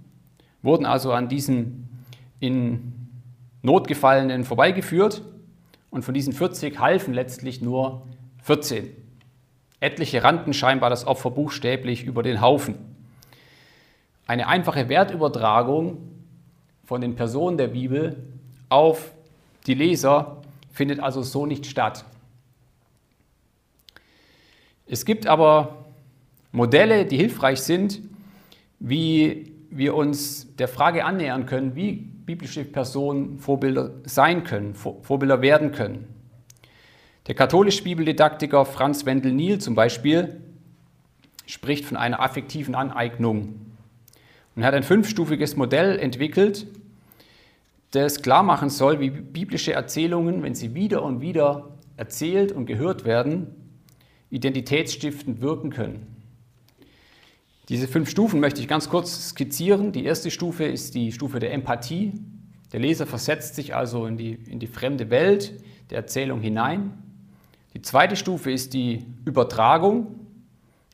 wurden 0.62 0.84
also 0.84 1.12
an 1.12 1.28
diesem 1.28 1.88
in 2.40 2.92
Notgefallenen 3.62 4.44
vorbeigeführt 4.44 5.22
und 5.90 6.02
von 6.02 6.14
diesen 6.14 6.32
40 6.32 6.78
halfen 6.78 7.14
letztlich 7.14 7.62
nur 7.62 8.06
14. 8.42 8.90
Etliche 9.80 10.24
rannten 10.24 10.52
scheinbar 10.52 10.90
das 10.90 11.06
Opfer 11.06 11.30
buchstäblich 11.30 12.04
über 12.04 12.22
den 12.22 12.40
Haufen. 12.40 12.74
Eine 14.26 14.48
einfache 14.48 14.88
Wertübertragung 14.88 16.17
von 16.88 17.02
den 17.02 17.16
Personen 17.16 17.58
der 17.58 17.68
Bibel 17.68 18.16
auf 18.70 19.12
die 19.66 19.74
Leser 19.74 20.40
findet 20.72 21.00
also 21.00 21.20
so 21.20 21.44
nicht 21.44 21.66
statt. 21.66 22.06
Es 24.86 25.04
gibt 25.04 25.26
aber 25.26 25.84
Modelle, 26.50 27.04
die 27.04 27.18
hilfreich 27.18 27.60
sind, 27.60 28.00
wie 28.80 29.52
wir 29.68 29.94
uns 29.96 30.56
der 30.56 30.66
Frage 30.66 31.04
annähern 31.04 31.44
können, 31.44 31.76
wie 31.76 31.92
biblische 31.92 32.64
Personen 32.64 33.38
Vorbilder 33.38 33.90
sein 34.04 34.44
können, 34.44 34.74
Vorbilder 34.74 35.42
werden 35.42 35.72
können. 35.72 36.08
Der 37.26 37.34
katholische 37.34 37.84
Bibeldidaktiker 37.84 38.64
Franz 38.64 39.04
Wendel 39.04 39.34
Niel 39.34 39.58
zum 39.58 39.74
Beispiel 39.74 40.40
spricht 41.44 41.84
von 41.84 41.98
einer 41.98 42.20
affektiven 42.20 42.74
Aneignung 42.74 43.56
und 44.56 44.64
hat 44.64 44.72
ein 44.72 44.82
fünfstufiges 44.82 45.54
Modell 45.54 45.98
entwickelt, 45.98 46.66
das 47.90 48.22
klar 48.22 48.42
machen 48.42 48.70
soll, 48.70 49.00
wie 49.00 49.10
biblische 49.10 49.72
Erzählungen, 49.72 50.42
wenn 50.42 50.54
sie 50.54 50.74
wieder 50.74 51.02
und 51.02 51.20
wieder 51.20 51.70
erzählt 51.96 52.52
und 52.52 52.66
gehört 52.66 53.04
werden, 53.04 53.48
identitätsstiftend 54.30 55.40
wirken 55.40 55.70
können. 55.70 56.18
Diese 57.68 57.88
fünf 57.88 58.08
Stufen 58.08 58.40
möchte 58.40 58.60
ich 58.60 58.68
ganz 58.68 58.88
kurz 58.88 59.30
skizzieren. 59.30 59.92
Die 59.92 60.04
erste 60.04 60.30
Stufe 60.30 60.64
ist 60.64 60.94
die 60.94 61.12
Stufe 61.12 61.38
der 61.38 61.52
Empathie. 61.52 62.12
Der 62.72 62.80
Leser 62.80 63.06
versetzt 63.06 63.54
sich 63.54 63.74
also 63.74 64.06
in 64.06 64.16
die, 64.16 64.32
in 64.32 64.58
die 64.58 64.66
fremde 64.66 65.10
Welt 65.10 65.62
der 65.90 65.98
Erzählung 65.98 66.40
hinein. 66.40 66.92
Die 67.74 67.82
zweite 67.82 68.16
Stufe 68.16 68.50
ist 68.50 68.74
die 68.74 69.04
Übertragung. 69.24 70.18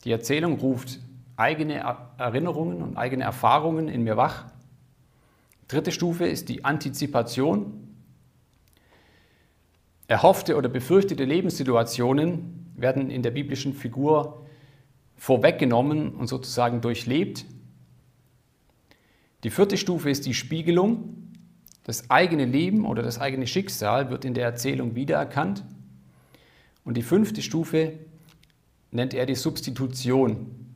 Die 0.05 0.11
Erzählung 0.11 0.59
ruft 0.59 0.99
eigene 1.37 1.97
Erinnerungen 2.19 2.83
und 2.83 2.97
eigene 2.97 3.25
Erfahrungen 3.25 3.89
in 3.89 4.03
mir 4.03 4.17
wach. 4.17 4.47
Dritte 5.69 5.93
Stufe 5.93 6.27
ist 6.27 6.49
die 6.49 6.65
Antizipation. 6.65 7.97
Erhoffte 10.07 10.57
oder 10.57 10.69
befürchtete 10.69 11.25
Lebenssituationen 11.25 12.73
werden 12.77 13.11
in 13.11 13.23
der 13.23 13.31
biblischen 13.31 13.73
Figur 13.73 14.47
vorweggenommen 15.17 16.15
und 16.15 16.27
sozusagen 16.27 16.81
durchlebt. 16.81 17.47
Die 19.45 19.51
vierte 19.51 19.79
Stufe 19.79 20.11
ist 20.11 20.27
die 20.27 20.35
Spiegelung. 20.35 21.33
Das 21.85 22.11
eigene 22.11 22.45
Leben 22.45 22.87
oder 22.87 23.03
das 23.03 23.19
eigene 23.19 23.47
Schicksal 23.47 24.11
wird 24.11 24.25
in 24.25 24.35
der 24.35 24.45
Erzählung 24.45 24.95
wiedererkannt. 24.95 25.65
Und 26.85 26.97
die 26.97 27.03
fünfte 27.03 27.41
Stufe 27.41 27.99
nennt 28.91 29.15
er 29.15 29.27
die 29.27 29.35
Substitution. 29.35 30.75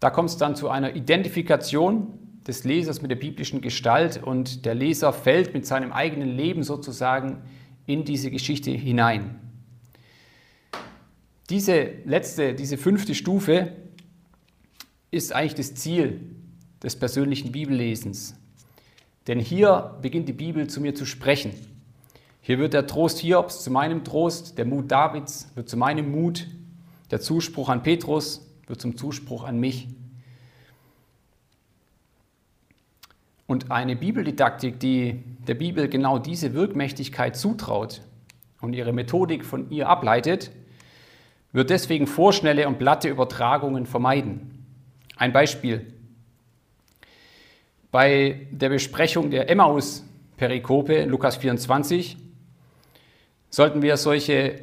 Da 0.00 0.10
kommt 0.10 0.30
es 0.30 0.36
dann 0.36 0.56
zu 0.56 0.68
einer 0.68 0.96
Identifikation 0.96 2.23
des 2.46 2.64
Lesers 2.64 3.00
mit 3.00 3.10
der 3.10 3.16
biblischen 3.16 3.60
Gestalt 3.60 4.22
und 4.22 4.64
der 4.66 4.74
Leser 4.74 5.12
fällt 5.12 5.54
mit 5.54 5.66
seinem 5.66 5.92
eigenen 5.92 6.36
Leben 6.36 6.62
sozusagen 6.62 7.42
in 7.86 8.04
diese 8.04 8.30
Geschichte 8.30 8.70
hinein. 8.70 9.40
Diese 11.50 11.90
letzte, 12.04 12.54
diese 12.54 12.78
fünfte 12.78 13.14
Stufe 13.14 13.72
ist 15.10 15.32
eigentlich 15.32 15.54
das 15.54 15.74
Ziel 15.74 16.20
des 16.82 16.96
persönlichen 16.96 17.52
Bibellesens. 17.52 18.34
Denn 19.26 19.38
hier 19.38 19.96
beginnt 20.02 20.28
die 20.28 20.34
Bibel 20.34 20.66
zu 20.68 20.80
mir 20.80 20.94
zu 20.94 21.06
sprechen. 21.06 21.52
Hier 22.40 22.58
wird 22.58 22.74
der 22.74 22.86
Trost 22.86 23.20
Hiobs 23.20 23.62
zu 23.62 23.70
meinem 23.70 24.04
Trost, 24.04 24.58
der 24.58 24.66
Mut 24.66 24.90
Davids 24.90 25.50
wird 25.54 25.68
zu 25.68 25.78
meinem 25.78 26.10
Mut, 26.10 26.46
der 27.10 27.20
Zuspruch 27.20 27.70
an 27.70 27.82
Petrus 27.82 28.46
wird 28.66 28.80
zum 28.80 28.96
Zuspruch 28.96 29.44
an 29.44 29.58
mich. 29.58 29.88
Und 33.46 33.70
eine 33.70 33.94
Bibeldidaktik, 33.94 34.80
die 34.80 35.22
der 35.46 35.54
Bibel 35.54 35.88
genau 35.88 36.18
diese 36.18 36.54
Wirkmächtigkeit 36.54 37.36
zutraut 37.36 38.00
und 38.60 38.72
ihre 38.72 38.92
Methodik 38.92 39.44
von 39.44 39.70
ihr 39.70 39.88
ableitet, 39.88 40.50
wird 41.52 41.70
deswegen 41.70 42.06
vorschnelle 42.06 42.66
und 42.66 42.78
platte 42.78 43.08
Übertragungen 43.08 43.86
vermeiden. 43.86 44.66
Ein 45.16 45.32
Beispiel. 45.32 45.92
Bei 47.92 48.48
der 48.50 48.70
Besprechung 48.70 49.30
der 49.30 49.48
Emmaus-Perikope 49.48 50.94
in 50.94 51.10
Lukas 51.10 51.36
24 51.36 52.16
sollten 53.50 53.82
wir 53.82 53.96
solche 53.96 54.62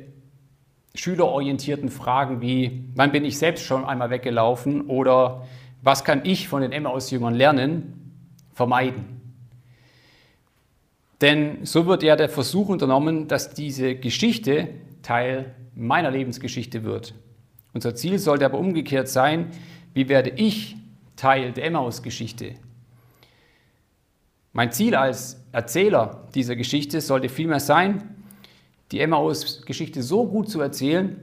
schülerorientierten 0.96 1.90
Fragen 1.90 2.42
wie, 2.42 2.84
wann 2.96 3.14
bin 3.14 3.24
ich 3.24 3.38
selbst 3.38 3.64
schon 3.64 3.86
einmal 3.86 4.10
weggelaufen 4.10 4.88
oder 4.88 5.48
was 5.82 6.04
kann 6.04 6.26
ich 6.26 6.50
von 6.50 6.62
den 6.62 6.74
Emmaus-Jüngern 6.74 7.34
lernen, 7.34 8.01
vermeiden. 8.62 9.20
Denn 11.20 11.66
so 11.66 11.88
wird 11.88 12.04
ja 12.04 12.16
der 12.16 12.30
Versuch 12.30 12.70
unternommen, 12.70 13.28
dass 13.28 13.56
diese 13.56 13.96
Geschichte 13.96 14.68
Teil 15.02 15.56
meiner 15.74 16.12
Lebensgeschichte 16.12 16.84
wird. 16.84 17.16
Unser 17.74 17.96
Ziel 17.96 18.20
sollte 18.20 18.46
aber 18.46 18.60
umgekehrt 18.60 19.08
sein, 19.08 19.50
wie 19.96 20.10
werde 20.10 20.30
ich 20.36 20.76
Teil 21.16 21.54
der 21.54 21.66
Emmaus-Geschichte? 21.66 22.54
Mein 24.54 24.72
Ziel 24.72 24.94
als 24.94 25.44
Erzähler 25.52 26.28
dieser 26.36 26.56
Geschichte 26.56 27.02
sollte 27.02 27.30
vielmehr 27.30 27.60
sein, 27.60 28.16
die 28.92 29.00
Emmaus-Geschichte 29.00 30.04
so 30.04 30.28
gut 30.28 30.52
zu 30.52 30.62
erzählen, 30.62 31.18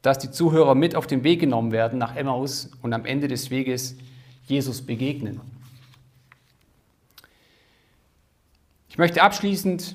dass 0.00 0.18
die 0.18 0.30
Zuhörer 0.30 0.74
mit 0.74 0.96
auf 0.96 1.06
den 1.06 1.22
Weg 1.22 1.40
genommen 1.40 1.70
werden 1.70 1.98
nach 1.98 2.16
Emmaus 2.16 2.70
und 2.80 2.94
am 2.94 3.04
Ende 3.04 3.28
des 3.28 3.50
Weges 3.50 3.98
Jesus 4.46 4.80
begegnen. 4.80 5.42
Ich 8.96 8.98
möchte 8.98 9.22
abschließend 9.22 9.94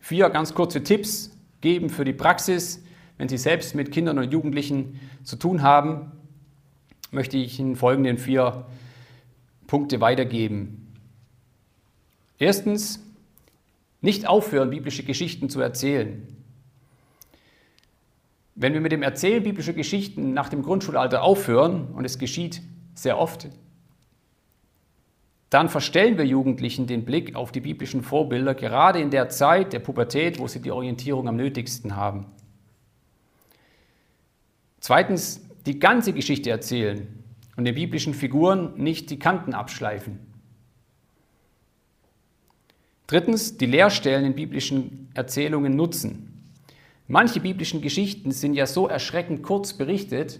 vier 0.00 0.28
ganz 0.28 0.54
kurze 0.54 0.82
Tipps 0.82 1.30
geben 1.60 1.88
für 1.88 2.04
die 2.04 2.12
Praxis, 2.12 2.82
wenn 3.16 3.28
Sie 3.28 3.38
selbst 3.38 3.76
mit 3.76 3.92
Kindern 3.92 4.18
und 4.18 4.32
Jugendlichen 4.32 4.98
zu 5.22 5.36
tun 5.36 5.62
haben, 5.62 6.10
möchte 7.12 7.36
ich 7.36 7.60
Ihnen 7.60 7.76
folgenden 7.76 8.18
vier 8.18 8.66
Punkte 9.68 10.00
weitergeben. 10.00 10.92
Erstens, 12.40 12.98
nicht 14.00 14.26
aufhören, 14.26 14.70
biblische 14.70 15.04
Geschichten 15.04 15.48
zu 15.48 15.60
erzählen. 15.60 16.26
Wenn 18.56 18.74
wir 18.74 18.80
mit 18.80 18.90
dem 18.90 19.04
Erzählen 19.04 19.44
biblischer 19.44 19.74
Geschichten 19.74 20.34
nach 20.34 20.48
dem 20.48 20.64
Grundschulalter 20.64 21.22
aufhören, 21.22 21.86
und 21.92 22.04
es 22.04 22.18
geschieht 22.18 22.62
sehr 22.96 23.16
oft, 23.16 23.48
dann 25.50 25.68
verstellen 25.68 26.16
wir 26.16 26.24
Jugendlichen 26.24 26.86
den 26.86 27.04
Blick 27.04 27.34
auf 27.34 27.50
die 27.50 27.60
biblischen 27.60 28.02
Vorbilder, 28.02 28.54
gerade 28.54 29.00
in 29.00 29.10
der 29.10 29.28
Zeit 29.28 29.72
der 29.72 29.80
Pubertät, 29.80 30.38
wo 30.38 30.46
sie 30.46 30.62
die 30.62 30.70
Orientierung 30.70 31.26
am 31.26 31.36
nötigsten 31.36 31.96
haben. 31.96 32.26
Zweitens, 34.78 35.44
die 35.66 35.80
ganze 35.80 36.12
Geschichte 36.12 36.50
erzählen 36.50 37.06
und 37.56 37.64
den 37.64 37.74
biblischen 37.74 38.14
Figuren 38.14 38.74
nicht 38.76 39.10
die 39.10 39.18
Kanten 39.18 39.52
abschleifen. 39.52 40.20
Drittens, 43.08 43.58
die 43.58 43.66
Leerstellen 43.66 44.24
in 44.24 44.34
biblischen 44.36 45.08
Erzählungen 45.14 45.74
nutzen. 45.74 46.52
Manche 47.08 47.40
biblischen 47.40 47.82
Geschichten 47.82 48.30
sind 48.30 48.54
ja 48.54 48.66
so 48.66 48.86
erschreckend 48.86 49.42
kurz 49.42 49.72
berichtet, 49.72 50.38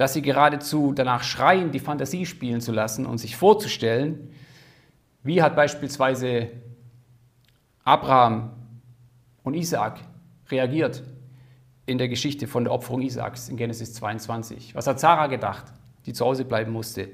dass 0.00 0.14
sie 0.14 0.22
geradezu 0.22 0.94
danach 0.94 1.22
schreien, 1.22 1.72
die 1.72 1.78
Fantasie 1.78 2.24
spielen 2.24 2.62
zu 2.62 2.72
lassen 2.72 3.04
und 3.04 3.18
sich 3.18 3.36
vorzustellen, 3.36 4.30
wie 5.22 5.42
hat 5.42 5.54
beispielsweise 5.54 6.48
Abraham 7.84 8.52
und 9.42 9.52
Isaak 9.52 10.00
reagiert 10.50 11.02
in 11.84 11.98
der 11.98 12.08
Geschichte 12.08 12.46
von 12.46 12.64
der 12.64 12.72
Opferung 12.72 13.02
Isaaks 13.02 13.50
in 13.50 13.58
Genesis 13.58 13.92
22. 13.92 14.74
Was 14.74 14.86
hat 14.86 14.98
Sarah 15.00 15.26
gedacht, 15.26 15.66
die 16.06 16.14
zu 16.14 16.24
Hause 16.24 16.46
bleiben 16.46 16.72
musste? 16.72 17.10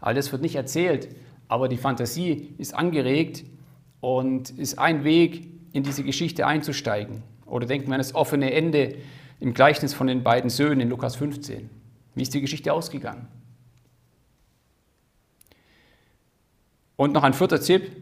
All 0.00 0.14
das 0.14 0.30
wird 0.30 0.42
nicht 0.42 0.54
erzählt, 0.54 1.08
aber 1.48 1.66
die 1.66 1.76
Fantasie 1.76 2.54
ist 2.56 2.72
angeregt 2.72 3.42
und 3.98 4.50
ist 4.50 4.78
ein 4.78 5.02
Weg, 5.02 5.48
in 5.72 5.82
diese 5.82 6.04
Geschichte 6.04 6.46
einzusteigen. 6.46 7.24
Oder 7.46 7.66
denken 7.66 7.88
wir 7.88 7.94
an 7.94 8.00
das 8.00 8.14
offene 8.14 8.52
Ende 8.52 8.94
im 9.40 9.54
Gleichnis 9.54 9.92
von 9.92 10.06
den 10.06 10.22
beiden 10.22 10.50
Söhnen 10.50 10.78
in 10.78 10.88
Lukas 10.88 11.16
15. 11.16 11.68
Wie 12.18 12.22
ist 12.22 12.34
die 12.34 12.40
Geschichte 12.40 12.72
ausgegangen? 12.72 13.28
Und 16.96 17.12
noch 17.12 17.22
ein 17.22 17.32
vierter 17.32 17.60
Tipp, 17.60 17.92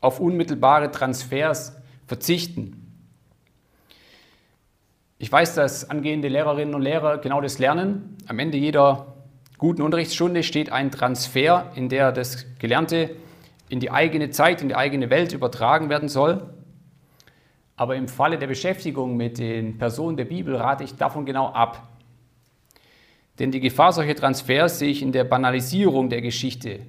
auf 0.00 0.18
unmittelbare 0.18 0.90
Transfers 0.90 1.76
verzichten. 2.08 2.92
Ich 5.18 5.30
weiß, 5.30 5.54
dass 5.54 5.88
angehende 5.88 6.26
Lehrerinnen 6.26 6.74
und 6.74 6.82
Lehrer 6.82 7.18
genau 7.18 7.40
das 7.40 7.60
lernen. 7.60 8.16
Am 8.26 8.40
Ende 8.40 8.58
jeder 8.58 9.14
guten 9.56 9.82
Unterrichtsstunde 9.82 10.42
steht 10.42 10.72
ein 10.72 10.90
Transfer, 10.90 11.70
in 11.76 11.88
der 11.88 12.10
das 12.10 12.44
Gelernte 12.58 13.14
in 13.68 13.78
die 13.78 13.92
eigene 13.92 14.30
Zeit, 14.30 14.62
in 14.62 14.68
die 14.68 14.74
eigene 14.74 15.10
Welt 15.10 15.32
übertragen 15.32 15.88
werden 15.90 16.08
soll. 16.08 16.50
Aber 17.76 17.94
im 17.94 18.08
Falle 18.08 18.36
der 18.36 18.48
Beschäftigung 18.48 19.16
mit 19.16 19.38
den 19.38 19.78
Personen 19.78 20.16
der 20.16 20.24
Bibel 20.24 20.56
rate 20.56 20.82
ich 20.82 20.96
davon 20.96 21.24
genau 21.24 21.52
ab. 21.52 21.91
Denn 23.38 23.50
die 23.50 23.60
Gefahr 23.60 23.92
solcher 23.92 24.14
Transfers 24.14 24.78
sehe 24.78 24.90
ich 24.90 25.02
in 25.02 25.12
der 25.12 25.24
Banalisierung 25.24 26.10
der 26.10 26.20
Geschichte. 26.20 26.80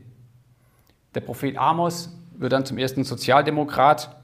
Der 1.16 1.22
Prophet 1.22 1.58
Amos 1.58 2.10
wird 2.36 2.54
dann 2.54 2.66
zum 2.66 2.78
ersten 2.78 3.04
Sozialdemokrat. 3.04 4.16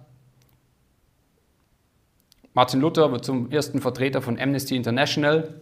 Martin 2.54 2.82
Luther 2.82 3.12
wird 3.12 3.24
zum 3.24 3.52
ersten 3.52 3.80
Vertreter 3.80 4.22
von 4.22 4.40
Amnesty 4.40 4.76
International. 4.76 5.60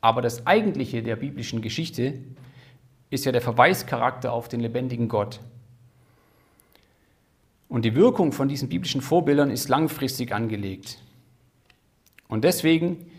Aber 0.00 0.22
das 0.22 0.46
Eigentliche 0.46 1.02
der 1.02 1.16
biblischen 1.16 1.60
Geschichte 1.60 2.14
ist 3.10 3.24
ja 3.24 3.32
der 3.32 3.42
Verweischarakter 3.42 4.32
auf 4.32 4.48
den 4.48 4.60
lebendigen 4.60 5.08
Gott. 5.08 5.40
Und 7.68 7.84
die 7.84 7.94
Wirkung 7.94 8.32
von 8.32 8.48
diesen 8.48 8.68
biblischen 8.68 9.00
Vorbildern 9.00 9.50
ist 9.50 9.68
langfristig 9.68 10.32
angelegt. 10.32 10.98
Und 12.28 12.44
deswegen 12.44 13.10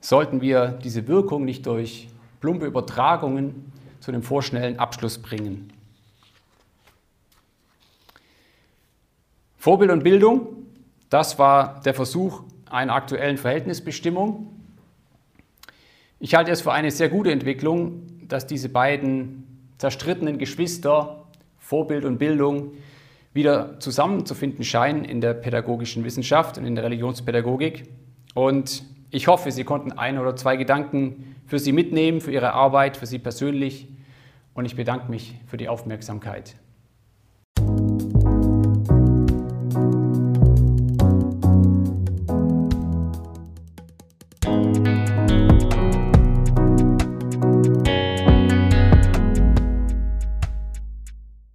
sollten 0.00 0.40
wir 0.40 0.78
diese 0.82 1.06
Wirkung 1.08 1.44
nicht 1.44 1.66
durch 1.66 2.08
plumpe 2.40 2.66
Übertragungen 2.66 3.72
zu 4.00 4.10
einem 4.10 4.22
vorschnellen 4.22 4.78
Abschluss 4.78 5.18
bringen. 5.18 5.72
Vorbild 9.56 9.90
und 9.90 10.04
Bildung, 10.04 10.48
das 11.10 11.38
war 11.38 11.80
der 11.82 11.94
Versuch 11.94 12.42
einer 12.70 12.94
aktuellen 12.94 13.38
Verhältnisbestimmung. 13.38 14.52
Ich 16.20 16.34
halte 16.34 16.50
es 16.50 16.62
für 16.62 16.72
eine 16.72 16.90
sehr 16.90 17.08
gute 17.08 17.32
Entwicklung, 17.32 18.02
dass 18.28 18.46
diese 18.46 18.68
beiden 18.68 19.72
zerstrittenen 19.78 20.38
Geschwister, 20.38 21.24
Vorbild 21.58 22.04
und 22.04 22.18
Bildung, 22.18 22.72
wieder 23.32 23.78
zusammenzufinden 23.78 24.64
scheinen 24.64 25.04
in 25.04 25.20
der 25.20 25.34
pädagogischen 25.34 26.04
Wissenschaft 26.04 26.58
und 26.58 26.64
in 26.64 26.74
der 26.74 26.84
Religionspädagogik. 26.84 27.84
Und 28.34 28.84
ich 29.10 29.26
hoffe, 29.26 29.50
Sie 29.52 29.64
konnten 29.64 29.92
ein 29.92 30.18
oder 30.18 30.36
zwei 30.36 30.56
Gedanken 30.56 31.36
für 31.46 31.58
Sie 31.58 31.72
mitnehmen, 31.72 32.20
für 32.20 32.32
Ihre 32.32 32.52
Arbeit, 32.52 32.96
für 32.96 33.06
Sie 33.06 33.18
persönlich. 33.18 33.88
Und 34.54 34.64
ich 34.64 34.76
bedanke 34.76 35.10
mich 35.10 35.36
für 35.46 35.56
die 35.56 35.68
Aufmerksamkeit. 35.68 36.56